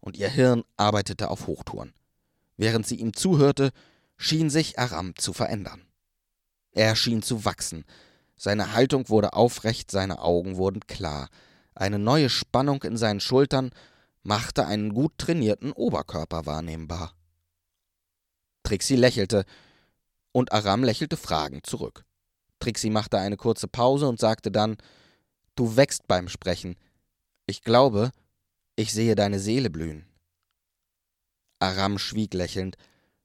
und 0.00 0.16
ihr 0.16 0.30
Hirn 0.30 0.64
arbeitete 0.78 1.28
auf 1.28 1.46
Hochtouren. 1.46 1.92
Während 2.56 2.86
sie 2.86 2.94
ihm 2.94 3.12
zuhörte, 3.12 3.70
schien 4.16 4.48
sich 4.48 4.78
Aram 4.78 5.14
zu 5.14 5.34
verändern. 5.34 5.82
Er 6.72 6.96
schien 6.96 7.20
zu 7.20 7.44
wachsen. 7.44 7.84
Seine 8.34 8.72
Haltung 8.72 9.10
wurde 9.10 9.34
aufrecht, 9.34 9.90
seine 9.90 10.22
Augen 10.22 10.56
wurden 10.56 10.80
klar. 10.86 11.28
Eine 11.74 11.98
neue 11.98 12.30
Spannung 12.30 12.82
in 12.82 12.96
seinen 12.96 13.20
Schultern 13.20 13.72
machte 14.22 14.66
einen 14.66 14.94
gut 14.94 15.18
trainierten 15.18 15.72
Oberkörper 15.72 16.46
wahrnehmbar. 16.46 17.12
Trixie 18.66 18.96
lächelte, 18.96 19.44
und 20.32 20.50
Aram 20.50 20.82
lächelte 20.82 21.16
fragend 21.16 21.66
zurück. 21.66 22.04
Trixie 22.58 22.90
machte 22.90 23.16
eine 23.16 23.36
kurze 23.36 23.68
Pause 23.68 24.08
und 24.08 24.18
sagte 24.18 24.50
dann 24.50 24.76
Du 25.54 25.76
wächst 25.76 26.08
beim 26.08 26.28
Sprechen. 26.28 26.74
Ich 27.46 27.62
glaube, 27.62 28.10
ich 28.74 28.92
sehe 28.92 29.14
deine 29.14 29.38
Seele 29.38 29.70
blühen. 29.70 30.04
Aram 31.60 31.96
schwieg 31.96 32.34
lächelnd, 32.34 32.76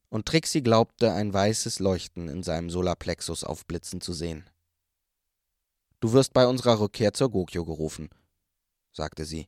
und 0.10 0.28
Trixie 0.28 0.62
glaubte, 0.62 1.12
ein 1.12 1.34
weißes 1.34 1.80
Leuchten 1.80 2.28
in 2.28 2.44
seinem 2.44 2.70
Solarplexus 2.70 3.44
aufblitzen 3.44 4.00
zu 4.00 4.14
sehen. 4.14 4.48
Du 6.02 6.14
wirst 6.14 6.34
bei 6.34 6.46
unserer 6.46 6.80
Rückkehr 6.80 7.14
zur 7.14 7.32
Gokyo 7.32 7.66
gerufen, 7.66 8.10
sagte 8.92 9.26
sie. 9.26 9.48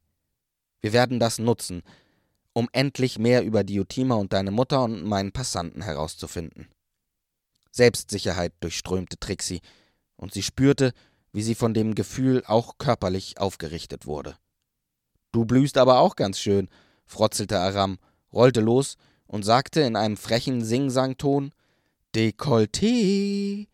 Wir 0.81 0.91
werden 0.91 1.19
das 1.19 1.37
nutzen, 1.37 1.83
um 2.53 2.69
endlich 2.71 3.19
mehr 3.19 3.43
über 3.43 3.63
Diotima 3.63 4.15
und 4.15 4.33
deine 4.33 4.51
Mutter 4.51 4.83
und 4.83 5.03
meinen 5.03 5.31
Passanten 5.31 5.81
herauszufinden. 5.81 6.67
Selbstsicherheit 7.71 8.53
durchströmte 8.59 9.17
Trixie, 9.19 9.61
und 10.15 10.33
sie 10.33 10.43
spürte, 10.43 10.93
wie 11.33 11.41
sie 11.41 11.55
von 11.55 11.73
dem 11.73 11.95
Gefühl 11.95 12.43
auch 12.45 12.77
körperlich 12.77 13.39
aufgerichtet 13.39 14.05
wurde. 14.05 14.37
Du 15.31 15.45
blühst 15.45 15.77
aber 15.77 15.99
auch 15.99 16.15
ganz 16.15 16.39
schön, 16.39 16.69
frotzelte 17.05 17.59
Aram, 17.59 17.97
rollte 18.31 18.61
los 18.61 18.97
und 19.25 19.43
sagte 19.43 19.81
in 19.81 19.95
einem 19.95 20.15
frechen 20.15 20.63
Singsangton 20.63 21.51
Dekolleté. 22.15 23.67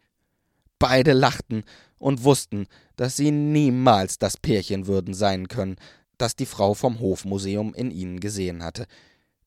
Beide 0.80 1.12
lachten 1.12 1.66
und 1.98 2.24
wussten, 2.24 2.68
dass 2.96 3.18
sie 3.18 3.32
niemals 3.32 4.18
das 4.18 4.38
Pärchen 4.38 4.88
würden 4.88 5.14
sein 5.14 5.50
können, 5.50 5.76
das 6.22 6.36
die 6.36 6.46
Frau 6.46 6.74
vom 6.74 7.00
Hofmuseum 7.00 7.74
in 7.74 7.92
ihnen 7.92 8.20
gesehen 8.20 8.64
hatte. 8.64 8.86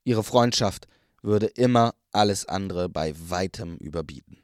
Ihre 0.05 0.25
Freundschaft 0.25 0.89
würde 1.23 1.47
immer 1.47 1.95
alles 2.11 2.47
andere 2.47 2.89
bei 2.89 3.15
weitem 3.29 3.77
überbieten. 3.77 4.39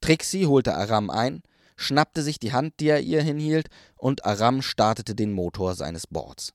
Trixie 0.00 0.46
holte 0.46 0.74
Aram 0.74 1.10
ein, 1.10 1.42
schnappte 1.76 2.22
sich 2.22 2.38
die 2.38 2.52
Hand, 2.52 2.80
die 2.80 2.88
er 2.88 3.00
ihr 3.00 3.22
hinhielt, 3.22 3.68
und 3.96 4.24
Aram 4.24 4.62
startete 4.62 5.14
den 5.14 5.32
Motor 5.32 5.74
seines 5.74 6.06
Boards. 6.06 6.54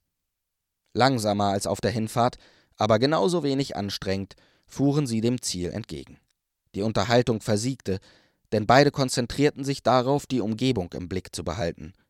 Langsamer 0.94 1.50
als 1.50 1.68
auf 1.68 1.82
der 1.82 1.92
Hinfahrt, 1.92 2.38
aber 2.78 2.98
genauso 2.98 3.44
wenig 3.44 3.76
anstrengend, 3.76 4.36
fuhren 4.66 5.06
sie 5.06 5.22
dem 5.22 5.42
Ziel 5.42 5.72
entgegen. 5.72 6.18
Die 6.74 6.82
Unterhaltung 6.82 7.42
versiegte, 7.42 8.00
denn 8.52 8.66
beide 8.66 8.92
konzentrierten 8.92 9.64
sich 9.64 9.84
darauf, 9.84 10.26
die 10.26 10.42
Umgebung 10.42 10.92
im 10.94 11.08
Blick 11.10 11.36
zu 11.36 11.44
behalten– 11.44 11.94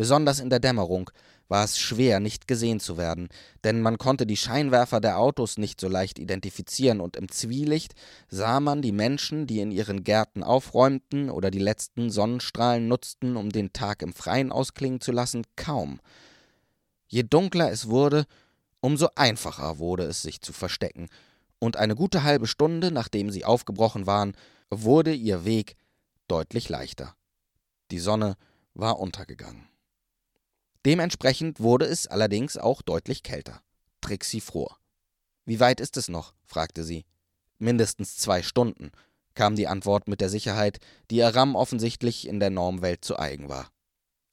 Besonders 0.00 0.40
in 0.40 0.48
der 0.48 0.60
Dämmerung 0.60 1.10
war 1.48 1.62
es 1.62 1.78
schwer, 1.78 2.20
nicht 2.20 2.48
gesehen 2.48 2.80
zu 2.80 2.96
werden, 2.96 3.28
denn 3.64 3.82
man 3.82 3.98
konnte 3.98 4.24
die 4.24 4.38
Scheinwerfer 4.38 4.98
der 4.98 5.18
Autos 5.18 5.58
nicht 5.58 5.78
so 5.78 5.88
leicht 5.88 6.18
identifizieren, 6.18 7.02
und 7.02 7.18
im 7.18 7.30
Zwielicht 7.30 7.92
sah 8.30 8.60
man 8.60 8.80
die 8.80 8.92
Menschen, 8.92 9.46
die 9.46 9.60
in 9.60 9.70
ihren 9.70 10.02
Gärten 10.02 10.42
aufräumten 10.42 11.28
oder 11.28 11.50
die 11.50 11.58
letzten 11.58 12.08
Sonnenstrahlen 12.08 12.88
nutzten, 12.88 13.36
um 13.36 13.50
den 13.50 13.74
Tag 13.74 14.00
im 14.00 14.14
Freien 14.14 14.52
ausklingen 14.52 15.02
zu 15.02 15.12
lassen, 15.12 15.44
kaum. 15.54 16.00
Je 17.06 17.22
dunkler 17.22 17.70
es 17.70 17.90
wurde, 17.90 18.24
umso 18.80 19.10
einfacher 19.16 19.78
wurde 19.78 20.04
es, 20.04 20.22
sich 20.22 20.40
zu 20.40 20.54
verstecken, 20.54 21.10
und 21.58 21.76
eine 21.76 21.94
gute 21.94 22.22
halbe 22.22 22.46
Stunde, 22.46 22.90
nachdem 22.90 23.30
sie 23.30 23.44
aufgebrochen 23.44 24.06
waren, 24.06 24.32
wurde 24.70 25.12
ihr 25.12 25.44
Weg 25.44 25.76
deutlich 26.26 26.70
leichter. 26.70 27.14
Die 27.90 27.98
Sonne 27.98 28.38
war 28.72 28.98
untergegangen. 28.98 29.69
Dementsprechend 30.86 31.60
wurde 31.60 31.86
es 31.86 32.06
allerdings 32.06 32.56
auch 32.56 32.82
deutlich 32.82 33.22
kälter. 33.22 33.62
Trixie 34.00 34.40
fror. 34.40 34.78
Wie 35.44 35.60
weit 35.60 35.80
ist 35.80 35.96
es 35.96 36.08
noch? 36.08 36.34
fragte 36.44 36.84
sie. 36.84 37.04
Mindestens 37.58 38.16
zwei 38.16 38.42
Stunden, 38.42 38.90
kam 39.34 39.56
die 39.56 39.68
Antwort 39.68 40.08
mit 40.08 40.20
der 40.20 40.30
Sicherheit, 40.30 40.78
die 41.10 41.22
Aram 41.22 41.54
offensichtlich 41.54 42.26
in 42.26 42.40
der 42.40 42.50
Normwelt 42.50 43.04
zu 43.04 43.18
eigen 43.18 43.48
war. 43.48 43.70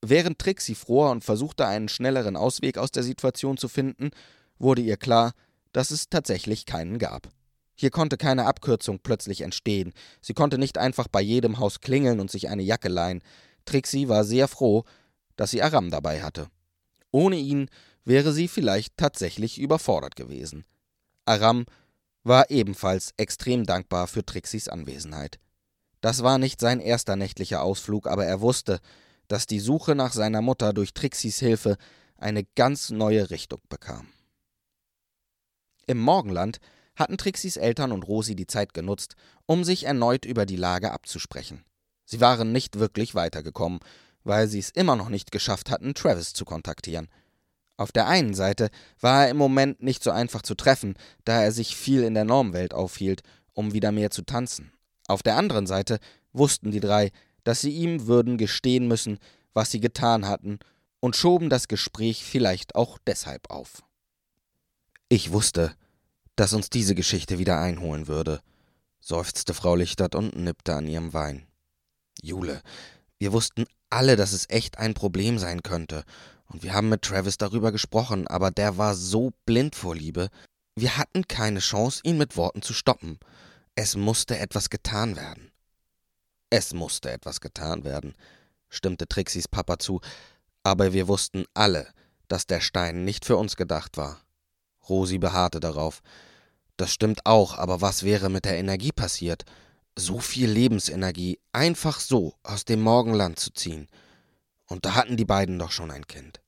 Während 0.01 0.39
Trixie 0.39 0.75
fror 0.75 1.11
und 1.11 1.23
versuchte, 1.23 1.65
einen 1.65 1.89
schnelleren 1.89 2.35
Ausweg 2.35 2.77
aus 2.77 2.91
der 2.91 3.03
Situation 3.03 3.57
zu 3.57 3.67
finden, 3.67 4.11
wurde 4.59 4.81
ihr 4.81 4.97
klar, 4.97 5.33
dass 5.73 5.91
es 5.91 6.09
tatsächlich 6.09 6.65
keinen 6.65 6.99
gab. 6.99 7.29
Hier 7.75 7.91
konnte 7.91 8.17
keine 8.17 8.45
Abkürzung 8.45 8.99
plötzlich 8.99 9.41
entstehen. 9.41 9.93
Sie 10.21 10.33
konnte 10.33 10.57
nicht 10.57 10.77
einfach 10.77 11.07
bei 11.07 11.21
jedem 11.21 11.59
Haus 11.59 11.79
klingeln 11.79 12.19
und 12.19 12.31
sich 12.31 12.49
eine 12.49 12.63
Jacke 12.63 12.89
leihen. 12.89 13.21
Trixie 13.65 14.07
war 14.07 14.23
sehr 14.23 14.47
froh, 14.47 14.83
dass 15.37 15.51
sie 15.51 15.61
Aram 15.61 15.89
dabei 15.89 16.21
hatte. 16.21 16.49
Ohne 17.11 17.37
ihn 17.37 17.69
wäre 18.03 18.33
sie 18.33 18.49
vielleicht 18.49 18.97
tatsächlich 18.97 19.59
überfordert 19.59 20.17
gewesen. 20.17 20.65
Aram 21.25 21.65
war 22.23 22.49
ebenfalls 22.49 23.13
extrem 23.15 23.65
dankbar 23.65 24.07
für 24.07 24.25
Trixis 24.25 24.67
Anwesenheit. 24.67 25.39
Das 26.01 26.23
war 26.23 26.37
nicht 26.37 26.59
sein 26.59 26.79
erster 26.79 27.15
nächtlicher 27.15 27.61
Ausflug, 27.61 28.07
aber 28.07 28.25
er 28.25 28.41
wusste, 28.41 28.79
dass 29.27 29.45
die 29.45 29.59
Suche 29.59 29.95
nach 29.95 30.13
seiner 30.13 30.41
Mutter 30.41 30.73
durch 30.73 30.93
Trixis 30.93 31.39
Hilfe 31.39 31.77
eine 32.17 32.43
ganz 32.55 32.89
neue 32.89 33.29
Richtung 33.29 33.61
bekam. 33.69 34.07
Im 35.85 35.99
Morgenland 35.99 36.59
hatten 36.95 37.17
Trixis 37.17 37.57
Eltern 37.57 37.91
und 37.91 38.03
Rosi 38.03 38.35
die 38.35 38.47
Zeit 38.47 38.73
genutzt, 38.73 39.15
um 39.45 39.63
sich 39.63 39.85
erneut 39.85 40.25
über 40.25 40.45
die 40.45 40.55
Lage 40.55 40.91
abzusprechen. 40.91 41.63
Sie 42.05 42.21
waren 42.21 42.51
nicht 42.51 42.79
wirklich 42.79 43.15
weitergekommen, 43.15 43.79
weil 44.27 44.47
sie 44.47 44.59
es 44.59 44.69
immer 44.69 44.95
noch 44.95 45.09
nicht 45.09 45.31
geschafft 45.31 45.71
hatten, 45.71 45.93
Travis 45.93 46.33
zu 46.33 46.43
kontaktieren. 46.43 47.07
Auf 47.77 47.91
der 47.91 48.07
einen 48.07 48.33
Seite 48.33 48.69
war 48.99 49.25
er 49.25 49.31
im 49.31 49.37
Moment 49.37 49.81
nicht 49.81 50.03
so 50.03 50.11
einfach 50.11 50.41
zu 50.41 50.55
treffen, 50.55 50.95
da 51.23 51.41
er 51.41 51.51
sich 51.51 51.75
viel 51.75 52.03
in 52.03 52.13
der 52.13 52.25
Normwelt 52.25 52.73
aufhielt, 52.73 53.21
um 53.53 53.73
wieder 53.73 53.91
mehr 53.91 54.11
zu 54.11 54.23
tanzen. 54.23 54.73
Auf 55.07 55.23
der 55.23 55.37
anderen 55.37 55.65
Seite 55.65 55.99
wussten 56.33 56.71
die 56.71 56.79
drei, 56.79 57.11
dass 57.43 57.61
sie 57.61 57.71
ihm 57.71 58.07
würden 58.07 58.37
gestehen 58.37 58.87
müssen, 58.87 59.19
was 59.53 59.71
sie 59.71 59.79
getan 59.79 60.27
hatten, 60.27 60.59
und 60.99 61.15
schoben 61.15 61.49
das 61.49 61.67
Gespräch 61.67 62.25
vielleicht 62.25 62.75
auch 62.75 62.97
deshalb 63.05 63.49
auf. 63.51 63.83
Ich 65.09 65.31
wusste, 65.31 65.73
dass 66.35 66.53
uns 66.53 66.69
diese 66.69 66.95
Geschichte 66.95 67.37
wieder 67.37 67.59
einholen 67.59 68.07
würde, 68.07 68.41
seufzte 68.99 69.53
Frau 69.53 69.75
Lichtert 69.75 70.15
und 70.15 70.35
nippte 70.35 70.75
an 70.75 70.87
ihrem 70.87 71.13
Wein. 71.13 71.47
Jule, 72.21 72.61
wir 73.19 73.33
wussten 73.33 73.65
alle, 73.89 74.15
dass 74.15 74.33
es 74.33 74.49
echt 74.49 74.77
ein 74.77 74.93
Problem 74.93 75.39
sein 75.39 75.63
könnte, 75.63 76.03
und 76.49 76.63
wir 76.63 76.73
haben 76.73 76.89
mit 76.89 77.01
Travis 77.01 77.37
darüber 77.37 77.71
gesprochen, 77.71 78.27
aber 78.27 78.51
der 78.51 78.77
war 78.77 78.95
so 78.95 79.31
blind 79.45 79.75
vor 79.75 79.95
Liebe. 79.95 80.29
Wir 80.75 80.97
hatten 80.97 81.27
keine 81.27 81.59
Chance, 81.59 81.99
ihn 82.03 82.17
mit 82.17 82.37
Worten 82.37 82.61
zu 82.61 82.73
stoppen. 82.73 83.19
Es 83.75 83.97
musste 83.97 84.37
etwas 84.37 84.69
getan 84.69 85.17
werden. 85.17 85.51
Es 86.49 86.73
musste 86.73 87.11
etwas 87.11 87.41
getan 87.41 87.83
werden, 87.83 88.15
stimmte 88.69 89.07
Trixis 89.07 89.49
Papa 89.49 89.79
zu, 89.79 89.99
aber 90.63 90.93
wir 90.93 91.09
wussten 91.09 91.45
alle, 91.53 91.87
dass 92.29 92.47
der 92.47 92.61
Stein 92.61 93.03
nicht 93.03 93.25
für 93.25 93.35
uns 93.35 93.57
gedacht 93.57 93.97
war. 93.97 94.21
Rosi 94.87 95.17
beharrte 95.17 95.59
darauf. 95.59 96.01
Das 96.77 96.93
stimmt 96.93 97.25
auch, 97.25 97.57
aber 97.57 97.81
was 97.81 98.03
wäre 98.03 98.29
mit 98.29 98.45
der 98.45 98.57
Energie 98.57 98.93
passiert? 98.93 99.43
So 99.99 100.19
viel 100.19 100.47
Lebensenergie 100.47 101.39
einfach 101.53 101.99
so 101.99 102.35
aus 102.43 102.65
dem 102.65 102.81
Morgenland 102.81 103.39
zu 103.39 103.51
ziehen. 103.51 103.87
Und 104.67 104.85
da 104.85 104.93
hatten 104.93 105.17
die 105.17 105.25
beiden 105.25 105.57
doch 105.57 105.71
schon 105.71 105.89
ein 105.89 106.05
Kind. 106.05 106.39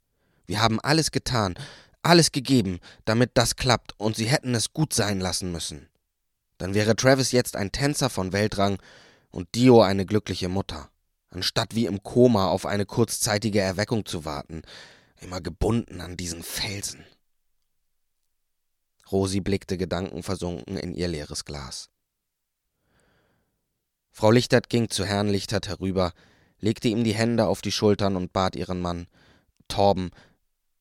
Wir 0.46 0.62
haben 0.62 0.80
alles 0.80 1.10
getan, 1.10 1.56
alles 2.04 2.32
gegeben, 2.32 2.80
damit 3.06 3.32
das 3.34 3.56
klappt, 3.56 4.00
und 4.00 4.16
sie 4.16 4.28
hätten 4.28 4.54
es 4.54 4.72
gut 4.72 4.94
sein 4.94 5.20
lassen 5.20 5.52
müssen. 5.52 5.90
Dann 6.60 6.76
wäre 6.76 6.96
Travis 6.96 7.32
jetzt 7.32 7.56
ein 7.56 7.72
Tänzer 7.72 8.12
von 8.12 8.34
Weltrang 8.34 8.78
und 9.32 9.56
Dio 9.56 9.82
eine 9.82 10.06
glückliche 10.06 10.48
Mutter, 10.48 10.92
anstatt 11.32 11.74
wie 11.74 11.88
im 11.88 12.04
Koma 12.04 12.50
auf 12.50 12.68
eine 12.68 12.86
kurzzeitige 12.86 13.62
Erweckung 13.62 14.06
zu 14.06 14.26
warten, 14.26 14.62
immer 15.22 15.42
gebunden 15.42 16.02
an 16.02 16.18
diesen 16.18 16.44
Felsen. 16.44 17.04
Rosi 19.12 19.42
blickte 19.42 19.76
gedankenversunken 19.76 20.78
in 20.78 20.94
ihr 20.94 21.08
leeres 21.08 21.46
Glas. 21.46 21.90
Frau 24.20 24.32
Lichtert 24.32 24.68
ging 24.68 24.90
zu 24.90 25.06
Herrn 25.06 25.30
Lichtert 25.30 25.70
herüber, 25.70 26.12
legte 26.60 26.90
ihm 26.90 27.06
die 27.06 27.14
Hände 27.14 27.48
auf 27.48 27.62
die 27.62 27.72
Schultern 27.72 28.18
und 28.18 28.34
bat 28.34 28.58
ihren 28.58 28.82
Mann 28.82 29.08
Torben, 29.70 30.12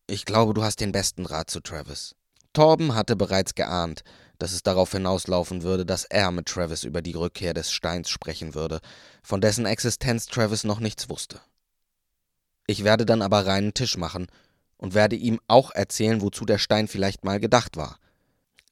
ich 0.09 0.25
glaube, 0.25 0.55
du 0.55 0.65
hast 0.65 0.81
den 0.81 0.91
besten 0.91 1.25
Rat 1.25 1.49
zu 1.49 1.61
Travis. 1.61 2.17
Torben 2.53 2.97
hatte 2.97 3.15
bereits 3.15 3.55
geahnt, 3.55 4.03
dass 4.41 4.51
es 4.51 4.65
darauf 4.65 4.91
hinauslaufen 4.91 5.63
würde, 5.63 5.87
dass 5.87 6.03
er 6.05 6.33
mit 6.33 6.47
Travis 6.47 6.83
über 6.83 7.01
die 7.01 7.15
Rückkehr 7.15 7.55
des 7.55 7.71
Steins 7.71 8.11
sprechen 8.11 8.57
würde, 8.57 8.81
von 9.23 9.41
dessen 9.41 9.67
Existenz 9.67 10.27
Travis 10.27 10.65
noch 10.65 10.81
nichts 10.81 11.09
wusste. 11.09 11.41
Ich 12.67 12.83
werde 12.83 13.07
dann 13.07 13.23
aber 13.23 13.47
reinen 13.47 13.73
Tisch 13.73 13.97
machen 13.97 14.27
und 14.79 14.95
werde 14.95 15.15
ihm 15.15 15.39
auch 15.47 15.71
erzählen, 15.71 16.23
wozu 16.23 16.45
der 16.45 16.59
Stein 16.59 16.89
vielleicht 16.89 17.25
mal 17.25 17.39
gedacht 17.39 17.77
war. 17.77 18.01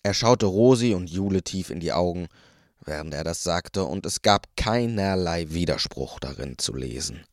Er 0.03 0.13
schaute 0.13 0.47
Rosi 0.47 0.93
und 0.93 1.09
Jule 1.09 1.45
tief 1.45 1.71
in 1.71 1.79
die 1.79 1.93
Augen, 1.93 2.27
während 2.87 3.13
er 3.15 3.25
das 3.25 3.43
sagte, 3.43 3.85
und 3.85 4.07
es 4.07 4.23
gab 4.23 4.57
keinerlei 4.57 5.51
Widerspruch 5.51 6.19
darin 6.19 6.59
zu 6.59 6.75
lesen. 6.75 7.25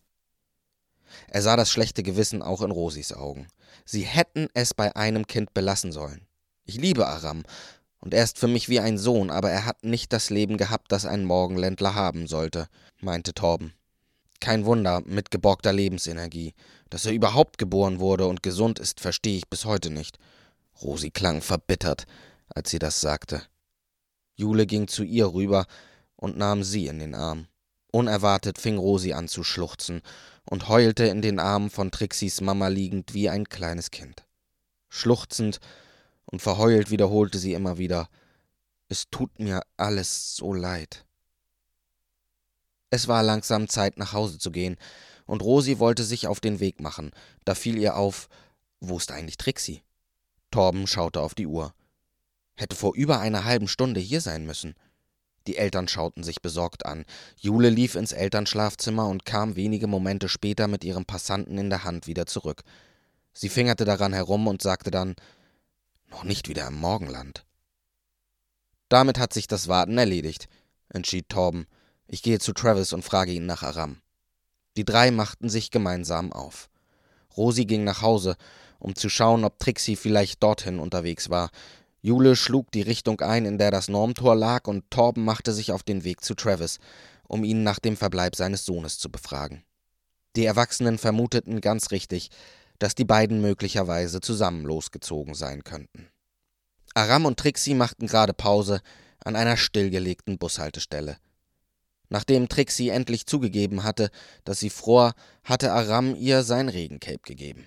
Er 1.27 1.41
sah 1.41 1.55
das 1.55 1.69
schlechte 1.69 2.03
Gewissen 2.03 2.41
auch 2.41 2.61
in 2.61 2.71
Rosis 2.71 3.13
Augen. 3.13 3.47
Sie 3.85 4.01
hätten 4.01 4.47
es 4.53 4.73
bei 4.73 4.95
einem 4.95 5.27
Kind 5.27 5.53
belassen 5.53 5.91
sollen. 5.91 6.25
Ich 6.65 6.75
liebe 6.75 7.07
Aram, 7.07 7.43
und 7.99 8.13
er 8.13 8.23
ist 8.23 8.37
für 8.37 8.47
mich 8.47 8.67
wie 8.67 8.79
ein 8.79 8.97
Sohn, 8.97 9.29
aber 9.29 9.49
er 9.49 9.65
hat 9.65 9.83
nicht 9.83 10.11
das 10.11 10.29
Leben 10.29 10.57
gehabt, 10.57 10.91
das 10.91 11.05
ein 11.05 11.23
Morgenländler 11.23 11.95
haben 11.95 12.27
sollte, 12.27 12.67
meinte 12.99 13.33
Torben. 13.33 13.73
Kein 14.41 14.65
Wunder, 14.65 15.01
mit 15.05 15.31
geborgter 15.31 15.71
Lebensenergie. 15.71 16.53
Dass 16.89 17.05
er 17.05 17.13
überhaupt 17.13 17.57
geboren 17.57 17.99
wurde 18.01 18.27
und 18.27 18.43
gesund 18.43 18.77
ist, 18.77 18.99
verstehe 18.99 19.37
ich 19.37 19.47
bis 19.47 19.63
heute 19.63 19.89
nicht. 19.89 20.19
Rosi 20.81 21.11
klang 21.11 21.41
verbittert 21.41 22.05
als 22.55 22.69
sie 22.69 22.79
das 22.79 23.01
sagte. 23.01 23.43
Jule 24.43 24.65
ging 24.65 24.89
zu 24.89 25.03
ihr 25.03 25.33
rüber 25.33 25.65
und 26.17 26.37
nahm 26.37 26.63
sie 26.63 26.87
in 26.87 26.99
den 26.99 27.15
Arm. 27.15 27.47
Unerwartet 27.93 28.57
fing 28.57 28.77
Rosi 28.77 29.13
an 29.13 29.29
zu 29.29 29.41
schluchzen 29.45 30.01
und 30.43 30.67
heulte 30.67 31.05
in 31.05 31.21
den 31.21 31.39
Armen 31.39 31.69
von 31.69 31.91
Trixis 31.91 32.41
Mama 32.41 32.67
liegend 32.67 33.13
wie 33.13 33.29
ein 33.29 33.47
kleines 33.47 33.89
Kind. 33.89 34.25
Schluchzend 34.89 35.61
und 36.25 36.41
verheult 36.41 36.91
wiederholte 36.91 37.39
sie 37.39 37.53
immer 37.53 37.77
wieder 37.77 38.09
Es 38.89 39.09
tut 39.09 39.39
mir 39.39 39.61
alles 39.77 40.35
so 40.35 40.53
leid. 40.53 41.05
Es 42.89 43.07
war 43.07 43.23
langsam 43.23 43.69
Zeit, 43.69 43.97
nach 43.97 44.11
Hause 44.11 44.39
zu 44.39 44.51
gehen, 44.51 44.75
und 45.25 45.41
Rosi 45.41 45.79
wollte 45.79 46.03
sich 46.03 46.27
auf 46.27 46.41
den 46.41 46.59
Weg 46.59 46.81
machen. 46.81 47.11
Da 47.45 47.55
fiel 47.55 47.77
ihr 47.77 47.95
auf, 47.95 48.27
wo 48.81 48.97
ist 48.97 49.11
eigentlich 49.11 49.37
Trixie? 49.37 49.83
Torben 50.51 50.85
schaute 50.85 51.21
auf 51.21 51.33
die 51.33 51.47
Uhr 51.47 51.73
hätte 52.55 52.75
vor 52.75 52.95
über 52.95 53.19
einer 53.19 53.45
halben 53.45 53.67
Stunde 53.67 53.99
hier 53.99 54.21
sein 54.21 54.45
müssen. 54.45 54.75
Die 55.47 55.57
Eltern 55.57 55.87
schauten 55.87 56.23
sich 56.23 56.41
besorgt 56.41 56.85
an. 56.85 57.05
Jule 57.37 57.69
lief 57.69 57.95
ins 57.95 58.13
Elternschlafzimmer 58.13 59.07
und 59.07 59.25
kam 59.25 59.55
wenige 59.55 59.87
Momente 59.87 60.29
später 60.29 60.67
mit 60.67 60.83
ihrem 60.83 61.05
Passanten 61.05 61.57
in 61.57 61.69
der 61.69 61.83
Hand 61.83 62.07
wieder 62.07 62.25
zurück. 62.25 62.63
Sie 63.33 63.49
fingerte 63.49 63.83
daran 63.83 64.13
herum 64.13 64.47
und 64.47 64.61
sagte 64.61 64.91
dann 64.91 65.15
Noch 66.09 66.23
nicht 66.23 66.47
wieder 66.47 66.67
im 66.67 66.75
Morgenland. 66.75 67.45
Damit 68.89 69.17
hat 69.17 69.33
sich 69.33 69.47
das 69.47 69.67
Warten 69.67 69.97
erledigt, 69.97 70.47
entschied 70.89 71.27
Torben. 71.27 71.65
Ich 72.07 72.21
gehe 72.21 72.39
zu 72.39 72.53
Travis 72.53 72.93
und 72.93 73.03
frage 73.03 73.31
ihn 73.31 73.45
nach 73.45 73.63
Aram. 73.63 73.97
Die 74.77 74.85
drei 74.85 75.11
machten 75.11 75.49
sich 75.49 75.71
gemeinsam 75.71 76.31
auf. 76.31 76.69
Rosi 77.35 77.65
ging 77.65 77.83
nach 77.83 78.01
Hause, 78.01 78.35
um 78.79 78.95
zu 78.95 79.09
schauen, 79.09 79.43
ob 79.43 79.59
Trixie 79.59 79.95
vielleicht 79.95 80.43
dorthin 80.43 80.79
unterwegs 80.79 81.29
war. 81.29 81.49
Jule 82.05 82.35
schlug 82.35 82.69
die 82.71 82.81
Richtung 82.81 83.21
ein, 83.21 83.45
in 83.45 83.57
der 83.57 83.71
das 83.71 83.87
Normtor 83.87 84.35
lag, 84.35 84.67
und 84.67 84.91
Torben 84.91 85.23
machte 85.23 85.53
sich 85.53 85.71
auf 85.71 85.83
den 85.83 86.03
Weg 86.03 86.21
zu 86.21 86.35
Travis, 86.35 86.79
um 87.29 87.45
ihn 87.45 87.63
nach 87.63 87.79
dem 87.79 87.95
Verbleib 87.95 88.35
seines 88.35 88.65
Sohnes 88.65 88.99
zu 88.99 89.09
befragen. 89.09 89.63
Die 90.35 90.43
Erwachsenen 90.43 90.97
vermuteten 90.97 91.61
ganz 91.61 91.91
richtig, 91.91 92.29
dass 92.77 92.93
die 92.93 93.05
beiden 93.05 93.39
möglicherweise 93.39 94.19
zusammen 94.19 94.65
losgezogen 94.65 95.33
sein 95.33 95.63
könnten. 95.63 96.09
Aram 96.93 97.25
und 97.25 97.39
Trixie 97.39 97.73
machten 97.73 98.07
gerade 98.07 98.33
Pause 98.33 98.81
an 99.23 99.37
einer 99.37 99.55
stillgelegten 99.55 100.37
Bushaltestelle. 100.37 101.15
Nachdem 102.09 102.49
Trixie 102.49 102.89
endlich 102.89 103.27
zugegeben 103.27 103.85
hatte, 103.85 104.11
dass 104.43 104.59
sie 104.59 104.69
fror, 104.69 105.13
hatte 105.45 105.71
Aram 105.71 106.15
ihr 106.15 106.43
sein 106.43 106.67
Regencape 106.67 107.21
gegeben. 107.23 107.65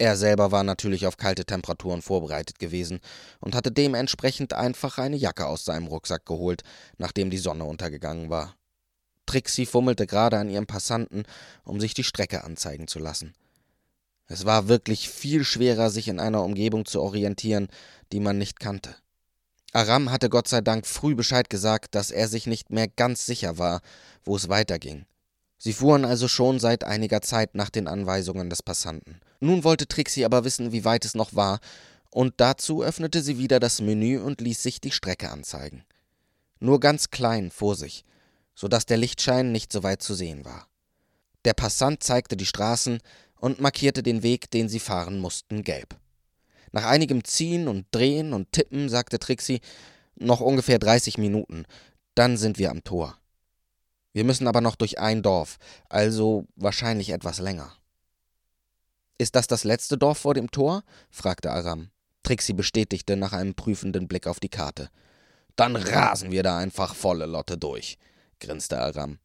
Er 0.00 0.16
selber 0.16 0.50
war 0.50 0.64
natürlich 0.64 1.06
auf 1.06 1.18
kalte 1.18 1.44
Temperaturen 1.44 2.00
vorbereitet 2.00 2.58
gewesen 2.58 3.00
und 3.38 3.54
hatte 3.54 3.70
dementsprechend 3.70 4.54
einfach 4.54 4.96
eine 4.96 5.16
Jacke 5.16 5.46
aus 5.46 5.66
seinem 5.66 5.88
Rucksack 5.88 6.24
geholt, 6.24 6.62
nachdem 6.96 7.28
die 7.28 7.36
Sonne 7.36 7.64
untergegangen 7.64 8.30
war. 8.30 8.56
Trixie 9.26 9.66
fummelte 9.66 10.06
gerade 10.06 10.38
an 10.38 10.48
ihrem 10.48 10.66
Passanten, 10.66 11.24
um 11.64 11.80
sich 11.80 11.92
die 11.92 12.02
Strecke 12.02 12.44
anzeigen 12.44 12.88
zu 12.88 12.98
lassen. 12.98 13.34
Es 14.26 14.46
war 14.46 14.68
wirklich 14.68 15.10
viel 15.10 15.44
schwerer, 15.44 15.90
sich 15.90 16.08
in 16.08 16.18
einer 16.18 16.44
Umgebung 16.44 16.86
zu 16.86 17.02
orientieren, 17.02 17.68
die 18.10 18.20
man 18.20 18.38
nicht 18.38 18.58
kannte. 18.58 18.96
Aram 19.74 20.10
hatte 20.10 20.30
Gott 20.30 20.48
sei 20.48 20.62
Dank 20.62 20.86
früh 20.86 21.14
Bescheid 21.14 21.50
gesagt, 21.50 21.94
dass 21.94 22.10
er 22.10 22.26
sich 22.26 22.46
nicht 22.46 22.70
mehr 22.70 22.88
ganz 22.88 23.26
sicher 23.26 23.58
war, 23.58 23.82
wo 24.24 24.34
es 24.34 24.48
weiterging. 24.48 25.04
Sie 25.62 25.74
fuhren 25.74 26.06
also 26.06 26.26
schon 26.26 26.58
seit 26.58 26.84
einiger 26.84 27.20
Zeit 27.20 27.54
nach 27.54 27.68
den 27.68 27.86
Anweisungen 27.86 28.48
des 28.48 28.62
Passanten. 28.62 29.20
Nun 29.40 29.62
wollte 29.62 29.86
Trixie 29.86 30.24
aber 30.24 30.42
wissen, 30.44 30.72
wie 30.72 30.86
weit 30.86 31.04
es 31.04 31.14
noch 31.14 31.34
war, 31.34 31.60
und 32.08 32.32
dazu 32.38 32.82
öffnete 32.82 33.20
sie 33.20 33.36
wieder 33.36 33.60
das 33.60 33.82
Menü 33.82 34.18
und 34.18 34.40
ließ 34.40 34.62
sich 34.62 34.80
die 34.80 34.90
Strecke 34.90 35.30
anzeigen. 35.30 35.84
Nur 36.60 36.80
ganz 36.80 37.10
klein 37.10 37.50
vor 37.50 37.76
sich, 37.76 38.06
so 38.54 38.68
dass 38.68 38.86
der 38.86 38.96
Lichtschein 38.96 39.52
nicht 39.52 39.70
so 39.70 39.82
weit 39.82 40.00
zu 40.00 40.14
sehen 40.14 40.46
war. 40.46 40.66
Der 41.44 41.52
Passant 41.52 42.02
zeigte 42.02 42.38
die 42.38 42.46
Straßen 42.46 42.98
und 43.38 43.60
markierte 43.60 44.02
den 44.02 44.22
Weg, 44.22 44.50
den 44.50 44.70
sie 44.70 44.80
fahren 44.80 45.18
mussten, 45.18 45.62
gelb. 45.62 45.94
Nach 46.72 46.86
einigem 46.86 47.22
Ziehen 47.22 47.68
und 47.68 47.84
Drehen 47.90 48.32
und 48.32 48.50
Tippen 48.52 48.88
sagte 48.88 49.18
Trixie, 49.18 49.60
noch 50.16 50.40
ungefähr 50.40 50.78
30 50.78 51.18
Minuten, 51.18 51.66
dann 52.14 52.38
sind 52.38 52.58
wir 52.58 52.70
am 52.70 52.82
Tor. 52.82 53.18
Wir 54.12 54.24
müssen 54.24 54.48
aber 54.48 54.60
noch 54.60 54.74
durch 54.74 54.98
ein 54.98 55.22
Dorf, 55.22 55.58
also 55.88 56.46
wahrscheinlich 56.56 57.10
etwas 57.10 57.38
länger. 57.38 57.72
Ist 59.18 59.36
das 59.36 59.46
das 59.46 59.64
letzte 59.64 59.98
Dorf 59.98 60.18
vor 60.18 60.34
dem 60.34 60.50
Tor? 60.50 60.82
fragte 61.10 61.50
Aram. 61.50 61.90
Trixie 62.22 62.52
bestätigte 62.52 63.16
nach 63.16 63.32
einem 63.32 63.54
prüfenden 63.54 64.08
Blick 64.08 64.26
auf 64.26 64.40
die 64.40 64.48
Karte. 64.48 64.90
Dann 65.56 65.76
rasen 65.76 66.30
wir 66.30 66.42
da 66.42 66.58
einfach 66.58 66.94
volle 66.94 67.26
Lotte 67.26 67.58
durch, 67.58 67.98
grinste 68.40 68.80
Aram. 68.80 69.18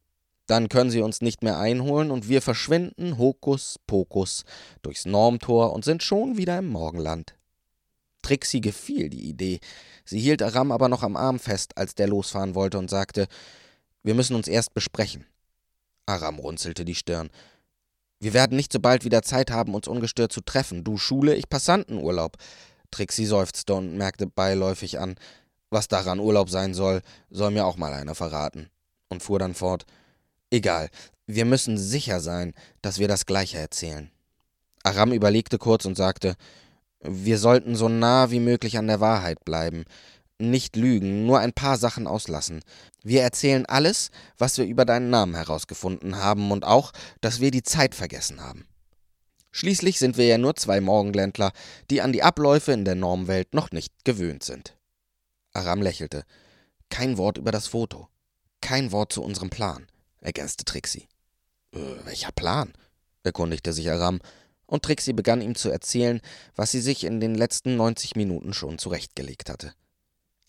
Dann 0.46 0.68
können 0.68 0.90
sie 0.90 1.00
uns 1.00 1.22
nicht 1.22 1.42
mehr 1.42 1.58
einholen 1.58 2.10
und 2.10 2.28
wir 2.28 2.40
verschwinden 2.40 3.18
Hokus 3.18 3.78
Pokus 3.86 4.44
durchs 4.82 5.04
Normtor 5.04 5.72
und 5.72 5.84
sind 5.84 6.02
schon 6.02 6.36
wieder 6.36 6.58
im 6.58 6.68
Morgenland. 6.68 7.34
Trixie 8.22 8.60
gefiel 8.60 9.08
die 9.08 9.28
Idee. 9.28 9.60
Sie 10.04 10.20
hielt 10.20 10.42
Aram 10.42 10.72
aber 10.72 10.88
noch 10.88 11.02
am 11.02 11.16
Arm 11.16 11.38
fest, 11.38 11.76
als 11.76 11.94
der 11.94 12.08
losfahren 12.08 12.54
wollte 12.54 12.78
und 12.78 12.90
sagte, 12.90 13.26
wir 14.06 14.14
müssen 14.14 14.36
uns 14.36 14.46
erst 14.46 14.72
besprechen. 14.72 15.26
Aram 16.06 16.38
runzelte 16.38 16.84
die 16.84 16.94
Stirn. 16.94 17.28
Wir 18.20 18.34
werden 18.34 18.56
nicht 18.56 18.72
so 18.72 18.78
bald 18.78 19.04
wieder 19.04 19.22
Zeit 19.22 19.50
haben, 19.50 19.74
uns 19.74 19.88
ungestört 19.88 20.32
zu 20.32 20.42
treffen. 20.42 20.84
Du 20.84 20.96
Schule, 20.96 21.34
ich 21.34 21.48
Passantenurlaub. 21.48 22.36
Trixie 22.92 23.26
seufzte 23.26 23.74
und 23.74 23.96
merkte 23.96 24.28
beiläufig 24.28 25.00
an, 25.00 25.16
was 25.70 25.88
daran 25.88 26.20
Urlaub 26.20 26.50
sein 26.50 26.72
soll, 26.72 27.02
soll 27.30 27.50
mir 27.50 27.66
auch 27.66 27.76
mal 27.76 27.92
einer 27.92 28.14
verraten. 28.14 28.70
Und 29.08 29.24
fuhr 29.24 29.40
dann 29.40 29.54
fort. 29.54 29.86
Egal, 30.50 30.88
wir 31.26 31.44
müssen 31.44 31.76
sicher 31.76 32.20
sein, 32.20 32.54
dass 32.82 33.00
wir 33.00 33.08
das 33.08 33.26
Gleiche 33.26 33.58
erzählen. 33.58 34.12
Aram 34.84 35.10
überlegte 35.10 35.58
kurz 35.58 35.84
und 35.84 35.96
sagte, 35.96 36.36
wir 37.00 37.38
sollten 37.38 37.74
so 37.74 37.88
nah 37.88 38.30
wie 38.30 38.40
möglich 38.40 38.78
an 38.78 38.86
der 38.86 39.00
Wahrheit 39.00 39.44
bleiben 39.44 39.84
nicht 40.38 40.76
lügen, 40.76 41.26
nur 41.26 41.38
ein 41.38 41.52
paar 41.52 41.78
Sachen 41.78 42.06
auslassen. 42.06 42.62
Wir 43.02 43.22
erzählen 43.22 43.66
alles, 43.66 44.10
was 44.38 44.58
wir 44.58 44.66
über 44.66 44.84
deinen 44.84 45.10
Namen 45.10 45.34
herausgefunden 45.34 46.16
haben 46.16 46.50
und 46.50 46.64
auch, 46.64 46.92
dass 47.20 47.40
wir 47.40 47.50
die 47.50 47.62
Zeit 47.62 47.94
vergessen 47.94 48.42
haben. 48.42 48.66
Schließlich 49.52 49.98
sind 49.98 50.18
wir 50.18 50.26
ja 50.26 50.36
nur 50.36 50.54
zwei 50.56 50.80
Morgenländler, 50.80 51.52
die 51.90 52.02
an 52.02 52.12
die 52.12 52.22
Abläufe 52.22 52.72
in 52.72 52.84
der 52.84 52.94
Normwelt 52.94 53.54
noch 53.54 53.70
nicht 53.70 54.04
gewöhnt 54.04 54.42
sind. 54.42 54.76
Aram 55.54 55.80
lächelte. 55.80 56.24
Kein 56.90 57.16
Wort 57.16 57.38
über 57.38 57.52
das 57.52 57.66
Foto. 57.66 58.08
Kein 58.60 58.92
Wort 58.92 59.12
zu 59.12 59.22
unserem 59.22 59.48
Plan, 59.48 59.86
ergänzte 60.20 60.64
Trixie. 60.64 61.08
Äh, 61.72 61.78
welcher 62.04 62.32
Plan? 62.32 62.72
erkundigte 63.22 63.72
sich 63.72 63.90
Aram, 63.90 64.20
und 64.66 64.84
Trixie 64.84 65.12
begann 65.12 65.40
ihm 65.40 65.54
zu 65.54 65.70
erzählen, 65.70 66.20
was 66.54 66.72
sie 66.72 66.80
sich 66.80 67.04
in 67.04 67.20
den 67.20 67.34
letzten 67.34 67.76
90 67.76 68.16
Minuten 68.16 68.52
schon 68.52 68.78
zurechtgelegt 68.78 69.48
hatte. 69.48 69.72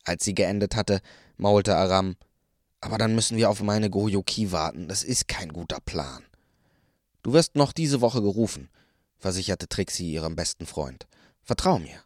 Als 0.07 0.23
sie 0.23 0.33
geendet 0.33 0.77
hatte, 0.77 1.01
maulte 1.35 1.75
Aram, 1.75 2.15
aber 2.79 2.97
dann 2.97 3.13
müssen 3.13 3.35
wir 3.35 3.49
auf 3.49 3.61
meine 3.61 3.89
Goyoki 3.89 4.53
warten. 4.53 4.87
Das 4.87 5.03
ist 5.03 5.27
kein 5.27 5.49
guter 5.49 5.81
Plan. 5.81 6.23
Du 7.23 7.33
wirst 7.33 7.55
noch 7.55 7.73
diese 7.73 7.99
Woche 7.99 8.21
gerufen, 8.21 8.69
versicherte 9.17 9.67
Trixie 9.67 10.13
ihrem 10.13 10.37
besten 10.37 10.65
Freund. 10.65 11.07
Vertrau 11.43 11.77
mir. 11.77 12.01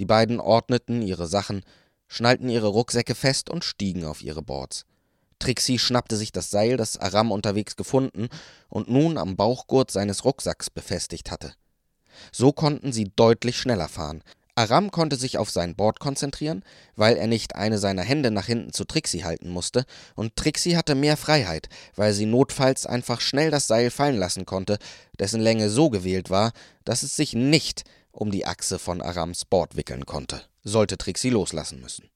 Die 0.00 0.04
beiden 0.04 0.38
ordneten 0.38 1.00
ihre 1.00 1.26
Sachen, 1.26 1.62
schnallten 2.08 2.50
ihre 2.50 2.68
Rucksäcke 2.68 3.14
fest 3.14 3.48
und 3.48 3.64
stiegen 3.64 4.04
auf 4.04 4.20
ihre 4.20 4.42
Boards. 4.42 4.84
Trixie 5.38 5.78
schnappte 5.78 6.18
sich 6.18 6.30
das 6.30 6.50
Seil, 6.50 6.76
das 6.76 6.98
Aram 6.98 7.32
unterwegs 7.32 7.76
gefunden 7.76 8.28
und 8.68 8.90
nun 8.90 9.16
am 9.16 9.34
Bauchgurt 9.34 9.90
seines 9.90 10.26
Rucksacks 10.26 10.68
befestigt 10.68 11.30
hatte. 11.30 11.54
So 12.32 12.52
konnten 12.52 12.92
sie 12.92 13.04
deutlich 13.16 13.56
schneller 13.56 13.88
fahren, 13.88 14.22
Aram 14.58 14.90
konnte 14.90 15.14
sich 15.14 15.38
auf 15.38 15.50
sein 15.50 15.76
Board 15.76 16.00
konzentrieren, 16.00 16.64
weil 16.96 17.16
er 17.16 17.28
nicht 17.28 17.54
eine 17.54 17.78
seiner 17.78 18.02
Hände 18.02 18.32
nach 18.32 18.46
hinten 18.46 18.72
zu 18.72 18.84
Trixie 18.84 19.22
halten 19.22 19.50
musste, 19.50 19.84
und 20.16 20.34
Trixie 20.34 20.76
hatte 20.76 20.96
mehr 20.96 21.16
Freiheit, 21.16 21.68
weil 21.94 22.12
sie 22.12 22.26
notfalls 22.26 22.84
einfach 22.84 23.20
schnell 23.20 23.52
das 23.52 23.68
Seil 23.68 23.92
fallen 23.92 24.16
lassen 24.16 24.46
konnte, 24.46 24.78
dessen 25.20 25.40
Länge 25.40 25.70
so 25.70 25.90
gewählt 25.90 26.28
war, 26.28 26.50
dass 26.84 27.04
es 27.04 27.14
sich 27.14 27.34
nicht 27.34 27.84
um 28.10 28.32
die 28.32 28.46
Achse 28.46 28.80
von 28.80 29.00
Arams 29.00 29.44
Board 29.44 29.76
wickeln 29.76 30.06
konnte, 30.06 30.42
sollte 30.64 30.98
Trixie 30.98 31.30
loslassen 31.30 31.80
müssen. 31.80 32.10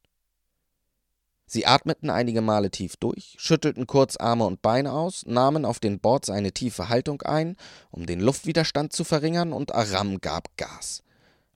Sie 1.47 1.65
atmeten 1.65 2.11
einige 2.11 2.41
Male 2.41 2.73
tief 2.73 2.97
durch, 2.97 3.37
schüttelten 3.39 3.87
kurz 3.87 4.17
Arme 4.17 4.47
und 4.47 4.63
Beine 4.63 4.91
aus, 4.91 5.25
nahmen 5.27 5.65
auf 5.65 5.79
den 5.79 6.01
Boards 6.01 6.29
eine 6.29 6.51
tiefe 6.51 6.89
Haltung 6.89 7.23
ein, 7.23 7.57
um 7.93 8.05
den 8.05 8.19
Luftwiderstand 8.19 8.93
zu 8.93 9.05
verringern, 9.05 9.53
und 9.53 9.73
Aram 9.73 10.21
gab 10.21 10.57
Gas. 10.57 11.05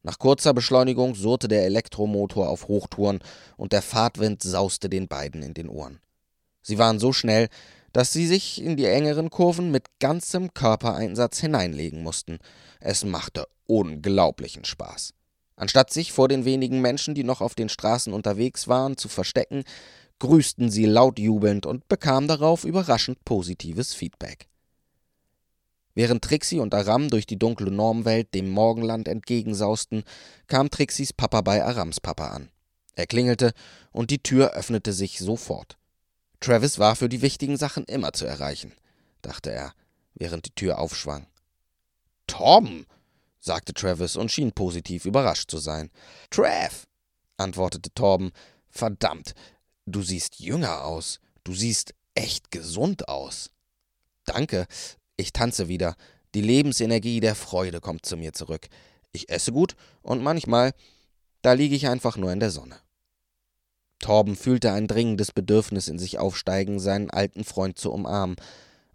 Nach 0.07 0.21
kurzer 0.21 0.55
Beschleunigung 0.55 1.17
surrte 1.17 1.49
der 1.49 1.65
Elektromotor 1.65 2.49
auf 2.49 2.69
Hochtouren 2.69 3.19
und 3.57 3.73
der 3.73 3.83
Fahrtwind 3.83 4.41
sauste 4.41 4.89
den 4.89 5.09
beiden 5.09 5.43
in 5.43 5.53
den 5.53 5.69
Ohren. 5.69 5.99
Sie 6.63 6.79
waren 6.79 7.01
so 7.01 7.13
schnell, 7.13 7.49
dass 7.93 8.13
sie 8.13 8.29
sich 8.29 8.63
in 8.63 8.77
die 8.77 8.85
engeren 8.85 9.31
Kurven 9.31 9.73
mit 9.73 9.99
ganzem 9.99 10.55
Körpereinsatz 10.55 11.41
hineinlegen 11.41 12.05
mussten. 12.05 12.39
Es 12.79 13.05
machte 13.05 13.49
unglaublichen 13.67 14.65
Spaß. 14.65 15.13
Anstatt 15.57 15.93
sich 15.93 16.13
vor 16.13 16.29
den 16.29 16.45
wenigen 16.45 16.81
Menschen, 16.81 17.17
die 17.17 17.25
noch 17.25 17.41
auf 17.41 17.57
den 17.57 17.69
Straßen 17.69 18.13
unterwegs 18.13 18.69
waren, 18.69 18.97
zu 18.97 19.09
verstecken, 19.09 19.65
grüßten 20.21 20.71
sie 20.71 20.87
laut 20.87 21.19
jubelnd 21.19 21.67
und 21.67 21.89
bekamen 21.89 22.29
darauf 22.29 22.63
überraschend 22.63 23.25
positives 23.25 23.93
Feedback. 23.93 24.47
Während 25.97 26.23
Trixie 26.23 26.61
und 26.61 26.75
Aram 26.75 27.09
durch 27.09 27.25
die 27.25 27.39
dunkle 27.39 27.71
Normwelt 27.71 28.35
dem 28.35 28.51
Morgenland 28.51 29.09
entgegensausten, 29.09 30.05
kam 30.47 30.69
Trixis 30.69 31.15
Papa 31.15 31.41
bei 31.41 31.65
Arams 31.65 32.01
Papa 32.01 32.29
an. 32.29 32.51
Er 32.95 33.07
klingelte 33.07 33.55
und 33.93 34.11
die 34.11 34.23
Tür 34.23 34.53
öffnete 34.53 34.93
sich 34.93 35.19
sofort. 35.19 35.79
Travis 36.41 36.79
war 36.79 36.97
für 36.97 37.09
die 37.09 37.23
wichtigen 37.23 37.57
Sachen 37.57 37.85
immer 37.85 38.13
zu 38.13 38.27
erreichen, 38.27 38.73
dachte 39.23 39.51
er, 39.51 39.73
während 40.15 40.45
die 40.45 40.55
Tür 40.55 40.79
aufschwang. 40.79 41.27
Tom, 42.27 42.85
sagte 43.41 43.73
Travis 43.73 44.17
und 44.17 44.31
schien 44.31 44.53
positiv 44.53 45.07
überrascht 45.07 45.51
zu 45.51 45.57
sein. 45.57 45.91
Trav, 46.29 46.87
antwortete 47.39 47.91
Torben. 47.95 48.33
Verdammt, 48.69 49.33
du 49.87 50.03
siehst 50.03 50.41
jünger 50.41 50.85
aus. 50.85 51.21
Du 51.43 51.55
siehst 51.55 51.95
echt 52.15 52.51
gesund 52.51 53.09
aus. 53.09 53.51
Danke, 54.27 54.67
ich 55.17 55.33
tanze 55.33 55.69
wieder. 55.69 55.97
Die 56.35 56.43
Lebensenergie 56.43 57.21
der 57.21 57.35
Freude 57.35 57.81
kommt 57.81 58.05
zu 58.05 58.17
mir 58.17 58.33
zurück. 58.33 58.69
Ich 59.13 59.31
esse 59.31 59.53
gut 59.53 59.77
und 60.03 60.23
manchmal, 60.23 60.73
da 61.43 61.53
liege 61.53 61.75
ich 61.75 61.89
einfach 61.89 62.17
nur 62.17 62.33
in 62.33 62.41
der 62.41 62.51
Sonne. 62.51 62.77
Torben 63.99 64.37
fühlte 64.37 64.73
ein 64.73 64.87
dringendes 64.87 65.33
Bedürfnis 65.33 65.89
in 65.89 65.99
sich 65.99 66.19
aufsteigen, 66.19 66.79
seinen 66.81 67.11
alten 67.11 67.45
Freund 67.45 67.79
zu 67.79 67.91
umarmen, 67.91 68.37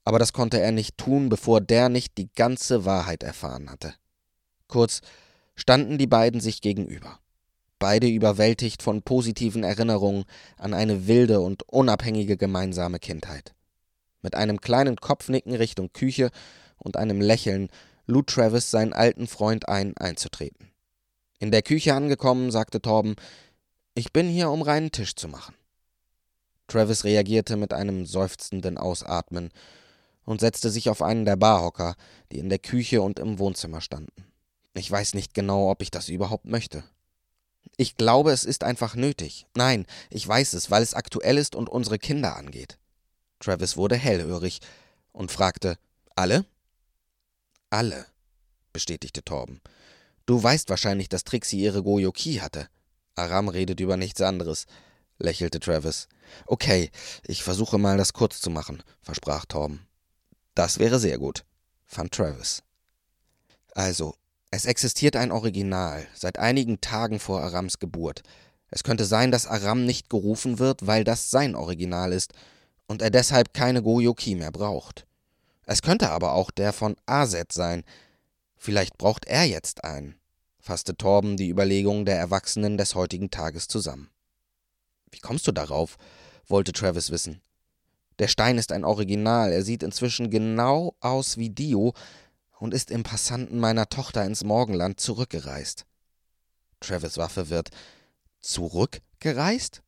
aber 0.03 0.19
das 0.19 0.33
konnte 0.33 0.59
er 0.59 0.71
nicht 0.71 0.97
tun, 0.97 1.29
bevor 1.29 1.61
der 1.61 1.89
nicht 1.89 2.17
die 2.17 2.29
ganze 2.35 2.85
Wahrheit 2.85 3.23
erfahren 3.23 3.69
hatte. 3.69 3.95
Kurz 4.67 5.01
standen 5.55 5.97
die 5.97 6.07
beiden 6.07 6.39
sich 6.39 6.61
gegenüber, 6.61 7.19
beide 7.79 8.07
überwältigt 8.07 8.83
von 8.83 9.01
positiven 9.01 9.63
Erinnerungen 9.63 10.25
an 10.57 10.73
eine 10.73 11.07
wilde 11.07 11.41
und 11.41 11.63
unabhängige 11.67 12.37
gemeinsame 12.37 12.99
Kindheit. 12.99 13.53
Mit 14.21 14.35
einem 14.35 14.61
kleinen 14.61 14.97
Kopfnicken 14.97 15.55
Richtung 15.55 15.91
Küche 15.93 16.29
und 16.77 16.97
einem 16.97 17.21
Lächeln 17.21 17.69
lud 18.05 18.27
Travis 18.27 18.71
seinen 18.71 18.93
alten 18.93 19.27
Freund 19.27 19.67
ein, 19.69 19.95
einzutreten. 19.97 20.71
In 21.39 21.51
der 21.51 21.61
Küche 21.61 21.93
angekommen, 21.93 22.51
sagte 22.51 22.81
Torben, 22.81 23.15
ich 23.95 24.13
bin 24.13 24.27
hier, 24.27 24.49
um 24.51 24.61
reinen 24.61 24.91
Tisch 24.91 25.15
zu 25.15 25.27
machen. 25.27 25.55
Travis 26.67 27.03
reagierte 27.03 27.57
mit 27.57 27.73
einem 27.73 28.05
seufzenden 28.05 28.77
Ausatmen 28.77 29.49
und 30.23 30.39
setzte 30.39 30.69
sich 30.69 30.89
auf 30.89 31.01
einen 31.01 31.25
der 31.25 31.35
Barhocker, 31.35 31.95
die 32.31 32.39
in 32.39 32.49
der 32.49 32.59
Küche 32.59 33.01
und 33.01 33.19
im 33.19 33.39
Wohnzimmer 33.39 33.81
standen. 33.81 34.25
Ich 34.73 34.89
weiß 34.89 35.13
nicht 35.15 35.33
genau, 35.33 35.69
ob 35.69 35.81
ich 35.81 35.91
das 35.91 36.07
überhaupt 36.07 36.45
möchte. 36.45 36.83
Ich 37.75 37.97
glaube, 37.97 38.31
es 38.31 38.45
ist 38.45 38.63
einfach 38.63 38.95
nötig. 38.95 39.47
Nein, 39.55 39.85
ich 40.09 40.27
weiß 40.27 40.53
es, 40.53 40.71
weil 40.71 40.83
es 40.83 40.93
aktuell 40.93 41.37
ist 41.37 41.55
und 41.55 41.69
unsere 41.69 41.99
Kinder 41.99 42.35
angeht. 42.35 42.77
Travis 43.41 43.75
wurde 43.75 43.95
hellhörig 43.95 44.59
und 45.11 45.31
fragte: 45.31 45.77
Alle? 46.15 46.45
Alle, 47.69 48.05
bestätigte 48.73 49.23
Torben. 49.23 49.61
Du 50.25 50.41
weißt 50.41 50.69
wahrscheinlich, 50.69 51.09
dass 51.09 51.23
Trixie 51.23 51.61
ihre 51.61 51.83
Goyoki 51.83 52.35
hatte. 52.35 52.67
Aram 53.15 53.49
redet 53.49 53.79
über 53.79 53.97
nichts 53.97 54.21
anderes, 54.21 54.65
lächelte 55.17 55.59
Travis. 55.59 56.07
Okay, 56.45 56.91
ich 57.25 57.43
versuche 57.43 57.77
mal, 57.77 57.97
das 57.97 58.13
kurz 58.13 58.39
zu 58.39 58.49
machen, 58.49 58.83
versprach 59.01 59.45
Torben. 59.45 59.85
Das 60.55 60.79
wäre 60.79 60.99
sehr 60.99 61.17
gut, 61.17 61.45
fand 61.85 62.13
Travis. 62.13 62.63
Also, 63.73 64.15
es 64.51 64.65
existiert 64.65 65.15
ein 65.15 65.31
Original, 65.31 66.07
seit 66.13 66.39
einigen 66.39 66.81
Tagen 66.81 67.19
vor 67.19 67.41
Arams 67.41 67.79
Geburt. 67.79 68.21
Es 68.69 68.83
könnte 68.83 69.05
sein, 69.05 69.31
dass 69.31 69.47
Aram 69.47 69.85
nicht 69.85 70.09
gerufen 70.09 70.59
wird, 70.59 70.87
weil 70.87 71.03
das 71.03 71.29
sein 71.29 71.55
Original 71.55 72.13
ist 72.13 72.33
und 72.91 73.01
er 73.01 73.09
deshalb 73.09 73.53
keine 73.53 73.81
Goyoki 73.81 74.35
mehr 74.35 74.51
braucht. 74.51 75.07
Es 75.65 75.81
könnte 75.81 76.11
aber 76.11 76.33
auch 76.33 76.51
der 76.51 76.73
von 76.73 76.97
Aset 77.05 77.53
sein. 77.53 77.85
Vielleicht 78.57 78.97
braucht 78.97 79.23
er 79.25 79.45
jetzt 79.45 79.85
einen, 79.85 80.19
fasste 80.59 80.97
Torben 80.97 81.37
die 81.37 81.49
Überlegungen 81.49 82.03
der 82.03 82.17
Erwachsenen 82.17 82.77
des 82.77 82.93
heutigen 82.93 83.31
Tages 83.31 83.69
zusammen. 83.69 84.09
Wie 85.09 85.19
kommst 85.19 85.47
du 85.47 85.53
darauf? 85.53 85.97
wollte 86.47 86.73
Travis 86.73 87.11
wissen. 87.11 87.41
Der 88.19 88.27
Stein 88.27 88.57
ist 88.57 88.73
ein 88.73 88.83
Original, 88.83 89.53
er 89.53 89.63
sieht 89.63 89.83
inzwischen 89.83 90.29
genau 90.29 90.97
aus 90.99 91.37
wie 91.37 91.49
Dio 91.49 91.93
und 92.59 92.73
ist 92.73 92.91
im 92.91 93.03
Passanten 93.03 93.57
meiner 93.57 93.87
Tochter 93.87 94.25
ins 94.25 94.43
Morgenland 94.43 94.99
zurückgereist. 94.99 95.85
Travis 96.81 97.15
war 97.15 97.29
verwirrt. 97.29 97.69
Zurückgereist? 98.41 99.81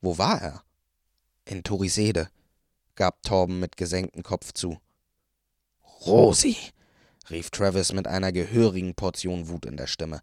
Wo 0.00 0.16
war 0.16 0.40
er? 0.40 0.62
In 1.50 1.64
Torisede, 1.64 2.28
gab 2.94 3.24
Torben 3.24 3.58
mit 3.58 3.76
gesenktem 3.76 4.22
Kopf 4.22 4.52
zu. 4.52 4.78
Rosi, 6.06 6.56
rief 7.28 7.50
Travis 7.50 7.92
mit 7.92 8.06
einer 8.06 8.30
gehörigen 8.30 8.94
Portion 8.94 9.48
Wut 9.48 9.66
in 9.66 9.76
der 9.76 9.88
Stimme. 9.88 10.20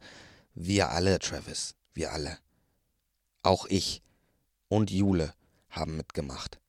Wir 0.54 0.90
alle, 0.90 1.20
Travis, 1.20 1.76
wir 1.94 2.14
alle. 2.14 2.38
Auch 3.44 3.66
ich 3.66 4.02
und 4.70 4.90
Jule 4.90 5.34
haben 5.70 5.98
mitgemacht. 5.98 6.62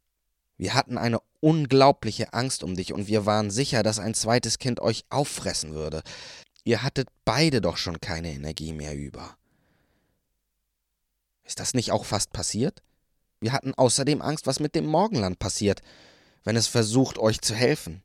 Wir 0.56 0.74
hatten 0.74 0.98
eine 0.98 1.20
unglaubliche 1.38 2.32
Angst 2.32 2.64
um 2.64 2.74
dich 2.74 2.92
und 2.92 3.06
wir 3.06 3.26
waren 3.26 3.52
sicher, 3.52 3.84
dass 3.84 4.00
ein 4.00 4.14
zweites 4.14 4.58
Kind 4.58 4.80
euch 4.80 5.04
auffressen 5.08 5.72
würde. 5.72 6.02
Ihr 6.64 6.82
hattet 6.82 7.06
beide 7.24 7.60
doch 7.60 7.76
schon 7.76 8.00
keine 8.00 8.32
Energie 8.32 8.72
mehr 8.72 8.96
über. 8.96 9.36
Ist 11.44 11.60
das 11.60 11.74
nicht 11.74 11.92
auch 11.92 12.04
fast 12.04 12.32
passiert? 12.32 12.82
Wir 13.40 13.52
hatten 13.52 13.74
außerdem 13.74 14.22
Angst, 14.22 14.46
was 14.46 14.60
mit 14.60 14.74
dem 14.74 14.86
Morgenland 14.86 15.38
passiert, 15.38 15.80
wenn 16.44 16.56
es 16.56 16.66
versucht, 16.66 17.18
euch 17.18 17.40
zu 17.40 17.54
helfen. 17.54 18.02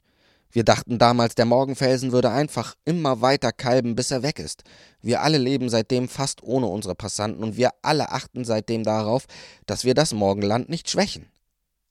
Wir 0.52 0.63
dachten 0.63 1.00
damals, 1.00 1.34
der 1.34 1.46
Morgenfelsen 1.46 2.12
würde 2.12 2.30
einfach 2.30 2.76
immer 2.86 3.22
weiter 3.22 3.52
kalben, 3.52 3.96
bis 3.96 4.12
er 4.12 4.22
weg 4.22 4.38
ist. 4.38 4.63
Wir 5.02 5.22
alle 5.22 5.39
leben 5.39 5.67
seitdem 5.67 6.08
fast 6.08 6.43
ohne 6.43 6.67
unsere 6.67 6.93
Passanten 6.93 7.43
und 7.43 7.58
wir 7.58 7.72
alle 7.82 8.12
achten 8.12 8.46
seitdem 8.46 8.84
darauf, 8.84 9.26
dass 9.65 9.84
wir 9.84 9.96
das 9.96 10.13
Morgenland 10.13 10.69
nicht 10.69 10.91
schwächen. 10.91 11.26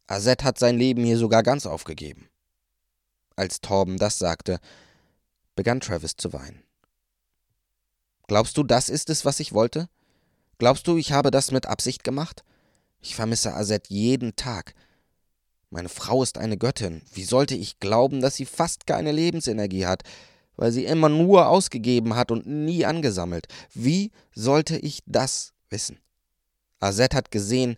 Azet 0.06 0.44
hat 0.44 0.58
sein 0.60 0.78
Leben 0.78 1.02
hier 1.02 1.18
sogar 1.18 1.42
ganz 1.42 1.66
aufgegeben. 1.66 2.28
Als 3.34 3.60
Torben 3.60 3.98
das 3.98 4.18
sagte, 4.18 4.60
begann 5.56 5.80
Travis 5.80 6.16
zu 6.16 6.32
weinen. 6.32 6.62
Glaubst 8.28 8.56
du, 8.56 8.62
das 8.62 8.88
ist 8.88 9.10
es, 9.10 9.24
was 9.24 9.40
ich 9.40 9.52
wollte? 9.52 9.88
Glaubst 10.58 10.86
du, 10.86 10.96
ich 10.96 11.10
habe 11.10 11.32
das 11.32 11.50
mit 11.50 11.66
Absicht 11.66 12.04
gemacht? 12.04 12.44
Ich 13.02 13.16
vermisse 13.16 13.52
Azet 13.54 13.88
jeden 13.88 14.36
Tag. 14.36 14.74
Meine 15.70 15.88
Frau 15.88 16.22
ist 16.22 16.38
eine 16.38 16.56
Göttin. 16.56 17.02
Wie 17.12 17.24
sollte 17.24 17.56
ich 17.56 17.80
glauben, 17.80 18.20
dass 18.20 18.36
sie 18.36 18.46
fast 18.46 18.86
keine 18.86 19.10
Lebensenergie 19.10 19.86
hat, 19.86 20.02
weil 20.56 20.70
sie 20.70 20.84
immer 20.84 21.08
nur 21.08 21.48
ausgegeben 21.48 22.14
hat 22.14 22.30
und 22.30 22.46
nie 22.46 22.86
angesammelt? 22.86 23.48
Wie 23.74 24.12
sollte 24.34 24.78
ich 24.78 25.02
das 25.06 25.52
wissen? 25.68 25.98
Azet 26.78 27.14
hat 27.14 27.32
gesehen, 27.32 27.76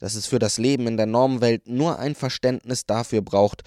dass 0.00 0.14
es 0.14 0.26
für 0.26 0.38
das 0.38 0.58
Leben 0.58 0.86
in 0.86 0.98
der 0.98 1.06
Normwelt 1.06 1.66
nur 1.66 1.98
ein 1.98 2.14
Verständnis 2.14 2.84
dafür 2.84 3.22
braucht, 3.22 3.62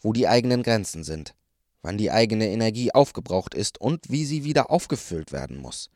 wo 0.00 0.12
die 0.12 0.28
eigenen 0.28 0.62
Grenzen 0.62 1.02
sind, 1.02 1.34
wann 1.82 1.98
die 1.98 2.12
eigene 2.12 2.48
Energie 2.48 2.92
aufgebraucht 2.92 3.54
ist 3.54 3.80
und 3.80 4.08
wie 4.08 4.24
sie 4.24 4.44
wieder 4.44 4.70
aufgefüllt 4.70 5.32
werden 5.32 5.56
muss. 5.56 5.90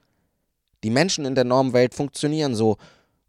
Die 0.83 0.91
Menschen 0.91 1.25
in 1.25 1.35
der 1.35 1.45
Normwelt 1.45 1.95
funktionieren 1.95 2.55
so, 2.55 2.77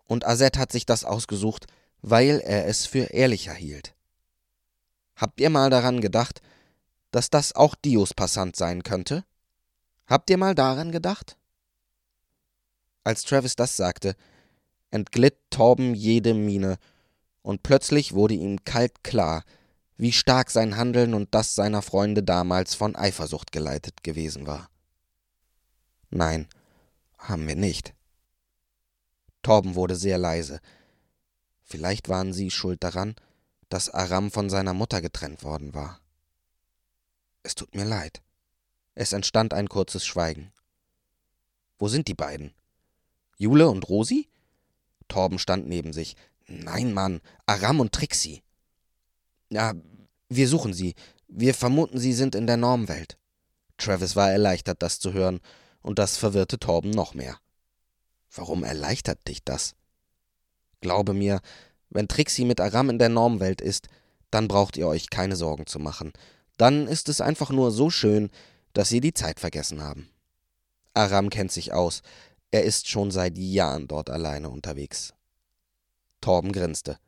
und 0.10 0.26
Azet 0.26 0.58
hat 0.58 0.72
sich 0.72 0.86
das 0.88 1.06
ausgesucht, 1.06 1.67
weil 2.02 2.39
er 2.39 2.65
es 2.65 2.88
für 2.88 3.13
ehrlicher 3.13 3.54
hielt. 3.54 3.93
Habt 5.15 5.39
ihr 5.39 5.52
mal 5.52 5.69
daran 5.69 6.02
gedacht, 6.02 6.41
dass 7.12 7.30
das 7.30 7.54
auch 7.54 7.76
Dios 7.76 8.13
Passant 8.15 8.56
sein 8.56 8.82
könnte? 8.82 9.24
Habt 10.08 10.30
ihr 10.32 10.38
mal 10.38 10.56
daran 10.56 10.91
gedacht? 10.91 11.38
Als 13.04 13.24
Travis 13.24 13.56
das 13.56 13.78
sagte, 13.78 14.15
entglitt 14.89 15.38
Torben 15.52 15.93
jede 15.93 16.34
Miene, 16.34 16.78
und 17.41 17.63
plötzlich 17.63 18.13
wurde 18.13 18.34
ihm 18.34 18.63
kalt 18.65 19.04
klar, 19.04 19.43
wie 19.95 20.12
stark 20.12 20.50
sein 20.50 20.76
Handeln 20.76 21.13
und 21.13 21.34
das 21.36 21.56
seiner 21.56 21.82
Freunde 21.82 22.24
damals 22.24 22.74
von 22.74 22.95
Eifersucht 22.95 23.52
geleitet 23.52 24.04
gewesen 24.04 24.48
war. 24.48 24.69
Nein, 26.10 26.48
haben 27.17 27.48
wir 27.48 27.56
nicht. 27.56 27.93
Torben 29.41 29.75
wurde 29.75 29.95
sehr 29.95 30.17
leise, 30.17 30.60
Vielleicht 31.69 32.10
waren 32.10 32.34
sie 32.34 32.49
schuld 32.49 32.84
daran, 32.84 33.13
dass 33.69 33.91
Aram 33.91 34.32
von 34.32 34.49
seiner 34.49 34.73
Mutter 34.73 35.02
getrennt 35.02 35.43
worden 35.43 35.75
war. 35.75 35.99
Es 37.43 37.54
tut 37.54 37.75
mir 37.75 37.86
leid. 37.86 38.23
Es 38.95 39.13
entstand 39.13 39.54
ein 39.54 39.69
kurzes 39.69 40.04
Schweigen. 40.04 40.52
Wo 41.78 41.88
sind 41.88 42.08
die 42.08 42.15
beiden? 42.15 42.56
Jule 43.38 43.69
und 43.69 43.88
Rosi? 43.88 44.28
Torben 45.08 45.38
stand 45.38 45.67
neben 45.67 45.93
sich. 45.93 46.15
Nein, 46.47 46.91
Mann, 46.91 47.21
Aram 47.45 47.80
und 47.80 47.91
Trixie. 47.93 48.41
Ja, 49.49 49.75
wir 50.28 50.47
suchen 50.47 50.73
sie. 50.73 50.95
Wir 51.28 51.54
vermuten, 51.54 51.99
sie 51.99 52.13
sind 52.13 52.34
in 52.34 52.47
der 52.47 52.58
Normwelt. 52.58 53.19
Travis 53.78 54.15
war 54.15 54.32
erleichtert, 54.32 54.82
das 54.82 54.99
zu 54.99 55.13
hören, 55.13 55.39
und 55.84 55.99
das 55.99 56.17
verwirrte 56.17 56.58
Torben 56.58 56.89
noch 56.89 57.13
mehr. 57.13 57.39
Warum 58.33 58.63
erleichtert 58.63 59.27
dich 59.27 59.43
das? 59.43 59.75
Glaube 60.81 61.13
mir, 61.13 61.41
wenn 61.89 62.07
Trixie 62.07 62.45
mit 62.45 62.61
Aram 62.61 62.89
in 62.89 62.99
der 62.99 63.09
Normwelt 63.09 63.61
ist, 63.61 63.87
dann 64.31 64.47
braucht 64.47 64.77
ihr 64.77 64.87
euch 64.87 65.09
keine 65.09 65.35
Sorgen 65.35 65.65
zu 65.65 65.79
machen. 65.79 66.13
Dann 66.57 66.87
ist 66.87 67.09
es 67.09 67.21
einfach 67.21 67.49
nur 67.49 67.71
so 67.71 67.89
schön, 67.89 68.29
dass 68.73 68.89
sie 68.89 69.01
die 69.01 69.13
Zeit 69.13 69.39
vergessen 69.39 69.81
haben. 69.81 70.09
Aram 70.93 71.29
kennt 71.29 71.51
sich 71.51 71.73
aus. 71.73 72.01
Er 72.51 72.63
ist 72.63 72.87
schon 72.87 73.11
seit 73.11 73.37
Jahren 73.37 73.87
dort 73.87 74.09
alleine 74.09 74.49
unterwegs. 74.49 75.13
Torben 76.21 76.51
grinste. 76.51 76.99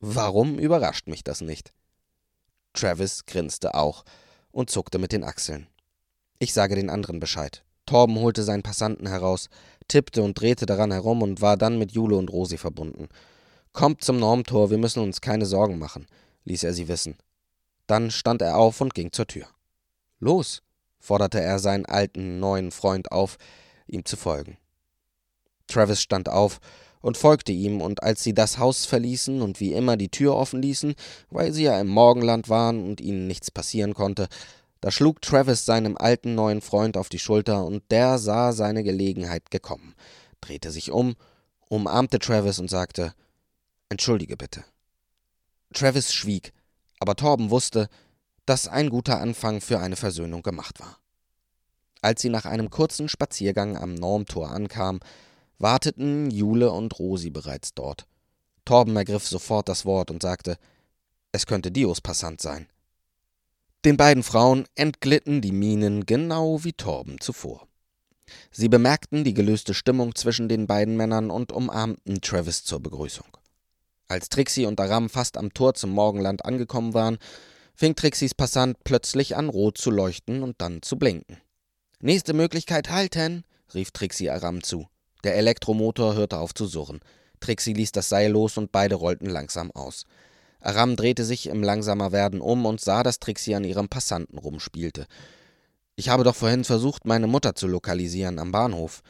Warum 0.00 0.58
überrascht 0.58 1.06
mich 1.06 1.22
das 1.24 1.40
nicht? 1.40 1.72
Travis 2.72 3.26
grinste 3.26 3.74
auch 3.74 4.04
und 4.50 4.70
zuckte 4.70 4.98
mit 4.98 5.12
den 5.12 5.24
Achseln. 5.24 5.66
Ich 6.38 6.52
sage 6.52 6.76
den 6.76 6.90
anderen 6.90 7.20
Bescheid. 7.20 7.64
Torben 7.86 8.16
holte 8.16 8.42
seinen 8.42 8.62
Passanten 8.62 9.08
heraus, 9.08 9.48
tippte 9.88 10.22
und 10.22 10.40
drehte 10.40 10.66
daran 10.66 10.92
herum 10.92 11.22
und 11.22 11.40
war 11.40 11.56
dann 11.56 11.78
mit 11.78 11.92
Jule 11.92 12.16
und 12.16 12.30
Rosi 12.30 12.58
verbunden. 12.58 13.08
Kommt 13.72 14.04
zum 14.04 14.18
Normtor, 14.18 14.70
wir 14.70 14.78
müssen 14.78 15.02
uns 15.02 15.20
keine 15.20 15.46
Sorgen 15.46 15.78
machen, 15.78 16.06
ließ 16.44 16.64
er 16.64 16.72
sie 16.72 16.88
wissen. 16.88 17.16
Dann 17.86 18.10
stand 18.10 18.42
er 18.42 18.56
auf 18.56 18.80
und 18.80 18.94
ging 18.94 19.12
zur 19.12 19.26
Tür. 19.26 19.46
Los, 20.20 20.62
forderte 21.00 21.40
er 21.40 21.58
seinen 21.58 21.86
alten, 21.86 22.40
neuen 22.40 22.70
Freund 22.70 23.12
auf, 23.12 23.38
ihm 23.86 24.04
zu 24.04 24.16
folgen. 24.16 24.58
Travis 25.66 26.02
stand 26.02 26.28
auf 26.28 26.60
und 27.00 27.16
folgte 27.16 27.52
ihm, 27.52 27.80
und 27.80 28.02
als 28.02 28.22
sie 28.24 28.34
das 28.34 28.58
Haus 28.58 28.84
verließen 28.84 29.40
und 29.42 29.60
wie 29.60 29.72
immer 29.72 29.96
die 29.96 30.08
Tür 30.08 30.34
offen 30.34 30.60
ließen, 30.60 30.94
weil 31.30 31.52
sie 31.52 31.64
ja 31.64 31.80
im 31.80 31.88
Morgenland 31.88 32.48
waren 32.48 32.84
und 32.84 33.00
ihnen 33.00 33.26
nichts 33.26 33.50
passieren 33.50 33.94
konnte, 33.94 34.28
da 34.80 34.90
schlug 34.90 35.20
Travis 35.22 35.64
seinem 35.64 35.96
alten 35.96 36.34
neuen 36.34 36.60
Freund 36.60 36.96
auf 36.96 37.08
die 37.08 37.18
Schulter 37.18 37.64
und 37.64 37.82
der 37.90 38.18
sah 38.18 38.52
seine 38.52 38.84
Gelegenheit 38.84 39.50
gekommen, 39.50 39.94
drehte 40.40 40.70
sich 40.70 40.90
um, 40.90 41.16
umarmte 41.68 42.18
Travis 42.18 42.58
und 42.58 42.70
sagte: 42.70 43.14
Entschuldige 43.88 44.36
bitte. 44.36 44.64
Travis 45.74 46.12
schwieg, 46.12 46.52
aber 47.00 47.16
Torben 47.16 47.50
wusste, 47.50 47.88
dass 48.46 48.68
ein 48.68 48.88
guter 48.88 49.20
Anfang 49.20 49.60
für 49.60 49.78
eine 49.78 49.96
Versöhnung 49.96 50.42
gemacht 50.42 50.80
war. 50.80 50.98
Als 52.00 52.22
sie 52.22 52.28
nach 52.28 52.46
einem 52.46 52.70
kurzen 52.70 53.08
Spaziergang 53.08 53.76
am 53.76 53.94
Normtor 53.94 54.50
ankam, 54.50 55.00
warteten 55.58 56.30
Jule 56.30 56.70
und 56.70 56.98
Rosi 56.98 57.30
bereits 57.30 57.74
dort. 57.74 58.06
Torben 58.64 58.96
ergriff 58.96 59.26
sofort 59.26 59.68
das 59.68 59.84
Wort 59.84 60.10
und 60.10 60.22
sagte: 60.22 60.56
Es 61.32 61.46
könnte 61.46 61.72
Dios 61.72 62.00
Passant 62.00 62.40
sein. 62.40 62.68
Den 63.84 63.96
beiden 63.96 64.24
Frauen 64.24 64.66
entglitten 64.74 65.40
die 65.40 65.52
Mienen 65.52 66.04
genau 66.04 66.64
wie 66.64 66.72
Torben 66.72 67.20
zuvor. 67.20 67.68
Sie 68.50 68.68
bemerkten 68.68 69.22
die 69.22 69.34
gelöste 69.34 69.72
Stimmung 69.72 70.16
zwischen 70.16 70.48
den 70.48 70.66
beiden 70.66 70.96
Männern 70.96 71.30
und 71.30 71.52
umarmten 71.52 72.20
Travis 72.20 72.64
zur 72.64 72.80
Begrüßung. 72.80 73.26
Als 74.08 74.28
Trixie 74.30 74.66
und 74.66 74.80
Aram 74.80 75.08
fast 75.08 75.36
am 75.36 75.54
Tor 75.54 75.74
zum 75.74 75.90
Morgenland 75.90 76.44
angekommen 76.44 76.92
waren, 76.92 77.18
fing 77.74 77.94
Trixies 77.94 78.34
Passant 78.34 78.76
plötzlich 78.82 79.36
an, 79.36 79.48
rot 79.48 79.78
zu 79.78 79.90
leuchten 79.90 80.42
und 80.42 80.60
dann 80.60 80.82
zu 80.82 80.98
blinken. 80.98 81.36
Nächste 82.00 82.32
Möglichkeit 82.32 82.90
halten, 82.90 83.44
rief 83.74 83.92
Trixie 83.92 84.30
Aram 84.30 84.62
zu. 84.62 84.88
Der 85.22 85.36
Elektromotor 85.36 86.14
hörte 86.14 86.38
auf 86.38 86.52
zu 86.52 86.66
surren. 86.66 87.00
Trixie 87.38 87.74
ließ 87.74 87.92
das 87.92 88.08
Seil 88.08 88.32
los 88.32 88.56
und 88.56 88.72
beide 88.72 88.96
rollten 88.96 89.26
langsam 89.26 89.70
aus. 89.70 90.04
Aram 90.60 90.96
drehte 90.96 91.24
sich 91.24 91.46
im 91.46 91.62
langsamer 91.62 92.12
Werden 92.12 92.40
um 92.40 92.66
und 92.66 92.80
sah, 92.80 93.02
dass 93.02 93.20
Trixie 93.20 93.54
an 93.54 93.64
ihrem 93.64 93.88
Passanten 93.88 94.38
rumspielte. 94.38 95.06
Ich 95.96 96.08
habe 96.08 96.24
doch 96.24 96.34
vorhin 96.34 96.64
versucht, 96.64 97.04
meine 97.04 97.26
Mutter 97.26 97.54
zu 97.54 97.66
lokalisieren 97.66 98.38
am 98.38 98.52
Bahnhof. 98.52 99.02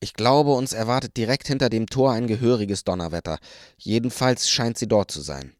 Ich 0.00 0.14
glaube, 0.14 0.52
uns 0.52 0.72
erwartet 0.72 1.16
direkt 1.16 1.46
hinter 1.46 1.70
dem 1.70 1.86
Tor 1.86 2.12
ein 2.12 2.26
gehöriges 2.26 2.84
Donnerwetter. 2.84 3.38
Jedenfalls 3.78 4.50
scheint 4.50 4.76
sie 4.76 4.88
dort 4.88 5.10
zu 5.10 5.20
sein. 5.20 5.52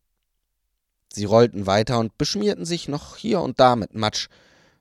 Sie 1.13 1.25
rollten 1.25 1.67
weiter 1.67 1.99
und 2.01 2.19
beschmierten 2.19 2.65
sich 2.65 2.89
noch 2.89 3.17
hier 3.17 3.41
und 3.41 3.61
da 3.61 3.77
mit 3.77 3.95
Matsch, 3.95 4.29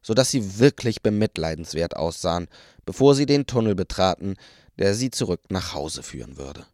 so 0.02 0.14
dass 0.14 0.32
sie 0.32 0.60
wirklich 0.60 1.02
bemitleidenswert 1.02 1.96
aussahen, 1.96 2.48
bevor 2.86 3.16
sie 3.16 3.26
den 3.26 3.46
Tunnel 3.46 3.76
betraten, 3.76 4.36
der 4.80 4.96
sie 4.96 5.12
zurück 5.12 5.42
nach 5.50 5.74
Hause 5.74 6.04
führen 6.04 6.38
würde. 6.38 6.66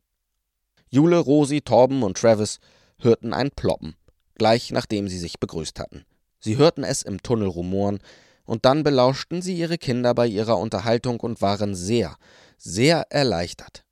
Jule, 0.90 1.20
Rosi, 1.20 1.62
Torben 1.62 2.04
und 2.04 2.18
Travis 2.18 2.60
hörten 3.00 3.34
ein 3.34 3.52
Ploppen, 3.52 3.96
gleich 4.36 4.72
nachdem 4.72 5.08
sie 5.08 5.20
sich 5.20 5.40
begrüßt 5.40 5.80
hatten. 5.80 6.06
Sie 6.40 6.58
hörten 6.58 6.84
es 6.84 7.02
im 7.02 7.22
Tunnel 7.22 7.48
rumoren, 7.48 8.00
und 8.46 8.66
dann 8.66 8.82
belauschten 8.82 9.44
sie 9.44 9.56
ihre 9.56 9.78
Kinder 9.78 10.16
bei 10.16 10.26
ihrer 10.26 10.58
Unterhaltung 10.58 11.20
und 11.20 11.40
waren 11.40 11.76
sehr, 11.76 12.16
sehr 12.58 13.06
erleichtert. 13.12 13.84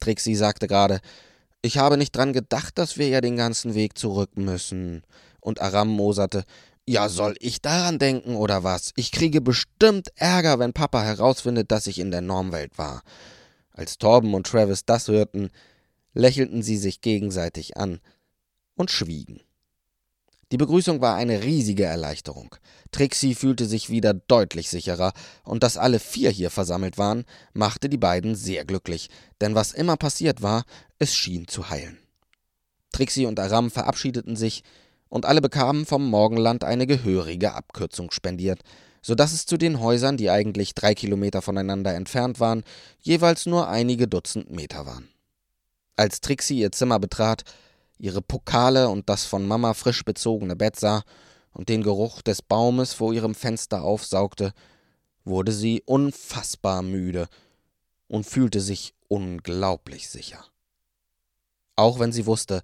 Trixie 0.00 0.36
sagte 0.36 0.66
gerade, 0.66 1.00
ich 1.62 1.78
habe 1.78 1.96
nicht 1.96 2.14
dran 2.14 2.34
gedacht, 2.34 2.76
dass 2.76 2.98
wir 2.98 3.08
ja 3.08 3.22
den 3.22 3.36
ganzen 3.36 3.74
Weg 3.74 3.96
zurück 3.96 4.36
müssen. 4.36 5.02
Und 5.40 5.62
Aram 5.62 5.88
moserte, 5.88 6.44
ja, 6.86 7.08
soll 7.08 7.36
ich 7.40 7.62
daran 7.62 7.98
denken 7.98 8.36
oder 8.36 8.62
was? 8.62 8.92
Ich 8.96 9.12
kriege 9.12 9.40
bestimmt 9.40 10.08
Ärger, 10.14 10.58
wenn 10.58 10.74
Papa 10.74 11.02
herausfindet, 11.02 11.72
dass 11.72 11.86
ich 11.86 11.98
in 11.98 12.10
der 12.10 12.20
Normwelt 12.20 12.76
war. 12.76 13.02
Als 13.72 13.96
Torben 13.96 14.34
und 14.34 14.46
Travis 14.46 14.84
das 14.84 15.08
hörten, 15.08 15.48
lächelten 16.12 16.62
sie 16.62 16.76
sich 16.76 17.00
gegenseitig 17.00 17.78
an 17.78 18.00
und 18.76 18.90
schwiegen. 18.90 19.40
Die 20.52 20.58
Begrüßung 20.58 21.00
war 21.00 21.16
eine 21.16 21.42
riesige 21.42 21.84
Erleichterung. 21.84 22.54
Trixie 22.92 23.34
fühlte 23.34 23.66
sich 23.66 23.90
wieder 23.90 24.14
deutlich 24.14 24.70
sicherer, 24.70 25.12
und 25.42 25.64
dass 25.64 25.76
alle 25.76 25.98
vier 25.98 26.30
hier 26.30 26.50
versammelt 26.50 26.98
waren, 26.98 27.24
machte 27.52 27.88
die 27.88 27.96
beiden 27.96 28.36
sehr 28.36 28.64
glücklich, 28.64 29.10
denn 29.40 29.56
was 29.56 29.72
immer 29.72 29.96
passiert 29.96 30.42
war, 30.42 30.64
es 31.00 31.16
schien 31.16 31.48
zu 31.48 31.68
heilen. 31.68 31.98
Trixie 32.92 33.26
und 33.26 33.40
Aram 33.40 33.72
verabschiedeten 33.72 34.36
sich, 34.36 34.62
und 35.08 35.26
alle 35.26 35.40
bekamen 35.40 35.84
vom 35.84 36.08
Morgenland 36.08 36.62
eine 36.62 36.86
gehörige 36.86 37.54
Abkürzung 37.54 38.10
spendiert, 38.10 38.60
so 39.02 39.14
dass 39.14 39.32
es 39.32 39.46
zu 39.46 39.56
den 39.56 39.80
Häusern, 39.80 40.16
die 40.16 40.30
eigentlich 40.30 40.74
drei 40.74 40.94
Kilometer 40.94 41.42
voneinander 41.42 41.94
entfernt 41.94 42.40
waren, 42.40 42.64
jeweils 43.00 43.46
nur 43.46 43.68
einige 43.68 44.08
Dutzend 44.08 44.50
Meter 44.50 44.86
waren. 44.86 45.08
Als 45.96 46.20
Trixie 46.20 46.58
ihr 46.58 46.72
Zimmer 46.72 46.98
betrat, 46.98 47.44
ihre 47.98 48.22
Pokale 48.22 48.88
und 48.88 49.08
das 49.08 49.24
von 49.24 49.46
Mama 49.46 49.74
frisch 49.74 50.04
bezogene 50.04 50.56
Bett 50.56 50.76
sah 50.76 51.02
und 51.52 51.68
den 51.68 51.82
Geruch 51.82 52.22
des 52.22 52.42
Baumes 52.42 52.92
vor 52.92 53.12
ihrem 53.12 53.34
Fenster 53.34 53.82
aufsaugte, 53.82 54.52
wurde 55.24 55.52
sie 55.52 55.82
unfassbar 55.86 56.82
müde 56.82 57.28
und 58.08 58.24
fühlte 58.24 58.60
sich 58.60 58.94
unglaublich 59.08 60.08
sicher. 60.08 60.44
Auch 61.74 61.98
wenn 61.98 62.12
sie 62.12 62.26
wusste, 62.26 62.62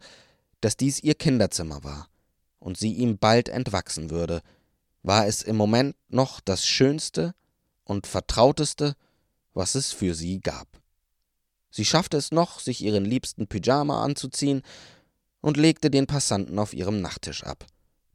dass 0.60 0.76
dies 0.76 1.02
ihr 1.02 1.14
Kinderzimmer 1.14 1.82
war 1.84 2.08
und 2.58 2.78
sie 2.78 2.92
ihm 2.92 3.18
bald 3.18 3.48
entwachsen 3.48 4.10
würde, 4.10 4.42
war 5.02 5.26
es 5.26 5.42
im 5.42 5.56
Moment 5.56 5.96
noch 6.08 6.40
das 6.40 6.64
Schönste 6.64 7.34
und 7.84 8.06
Vertrauteste, 8.06 8.94
was 9.54 9.74
es 9.74 9.92
für 9.92 10.14
sie 10.14 10.40
gab. 10.40 10.68
Sie 11.70 11.84
schaffte 11.84 12.16
es 12.16 12.30
noch, 12.30 12.60
sich 12.60 12.82
ihren 12.82 13.04
liebsten 13.04 13.48
Pyjama 13.48 14.04
anzuziehen 14.04 14.62
und 15.42 15.58
legte 15.58 15.90
den 15.90 16.06
Passanten 16.06 16.58
auf 16.58 16.72
ihrem 16.72 17.02
Nachttisch 17.02 17.44
ab, 17.44 17.66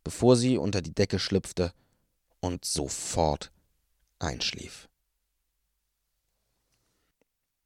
bevor 0.04 0.36
sie 0.36 0.58
unter 0.58 0.82
die 0.82 0.96
Decke 0.96 1.20
schlüpfte 1.20 1.72
und 2.40 2.66
sofort 2.66 3.52
einschlief. 4.18 4.87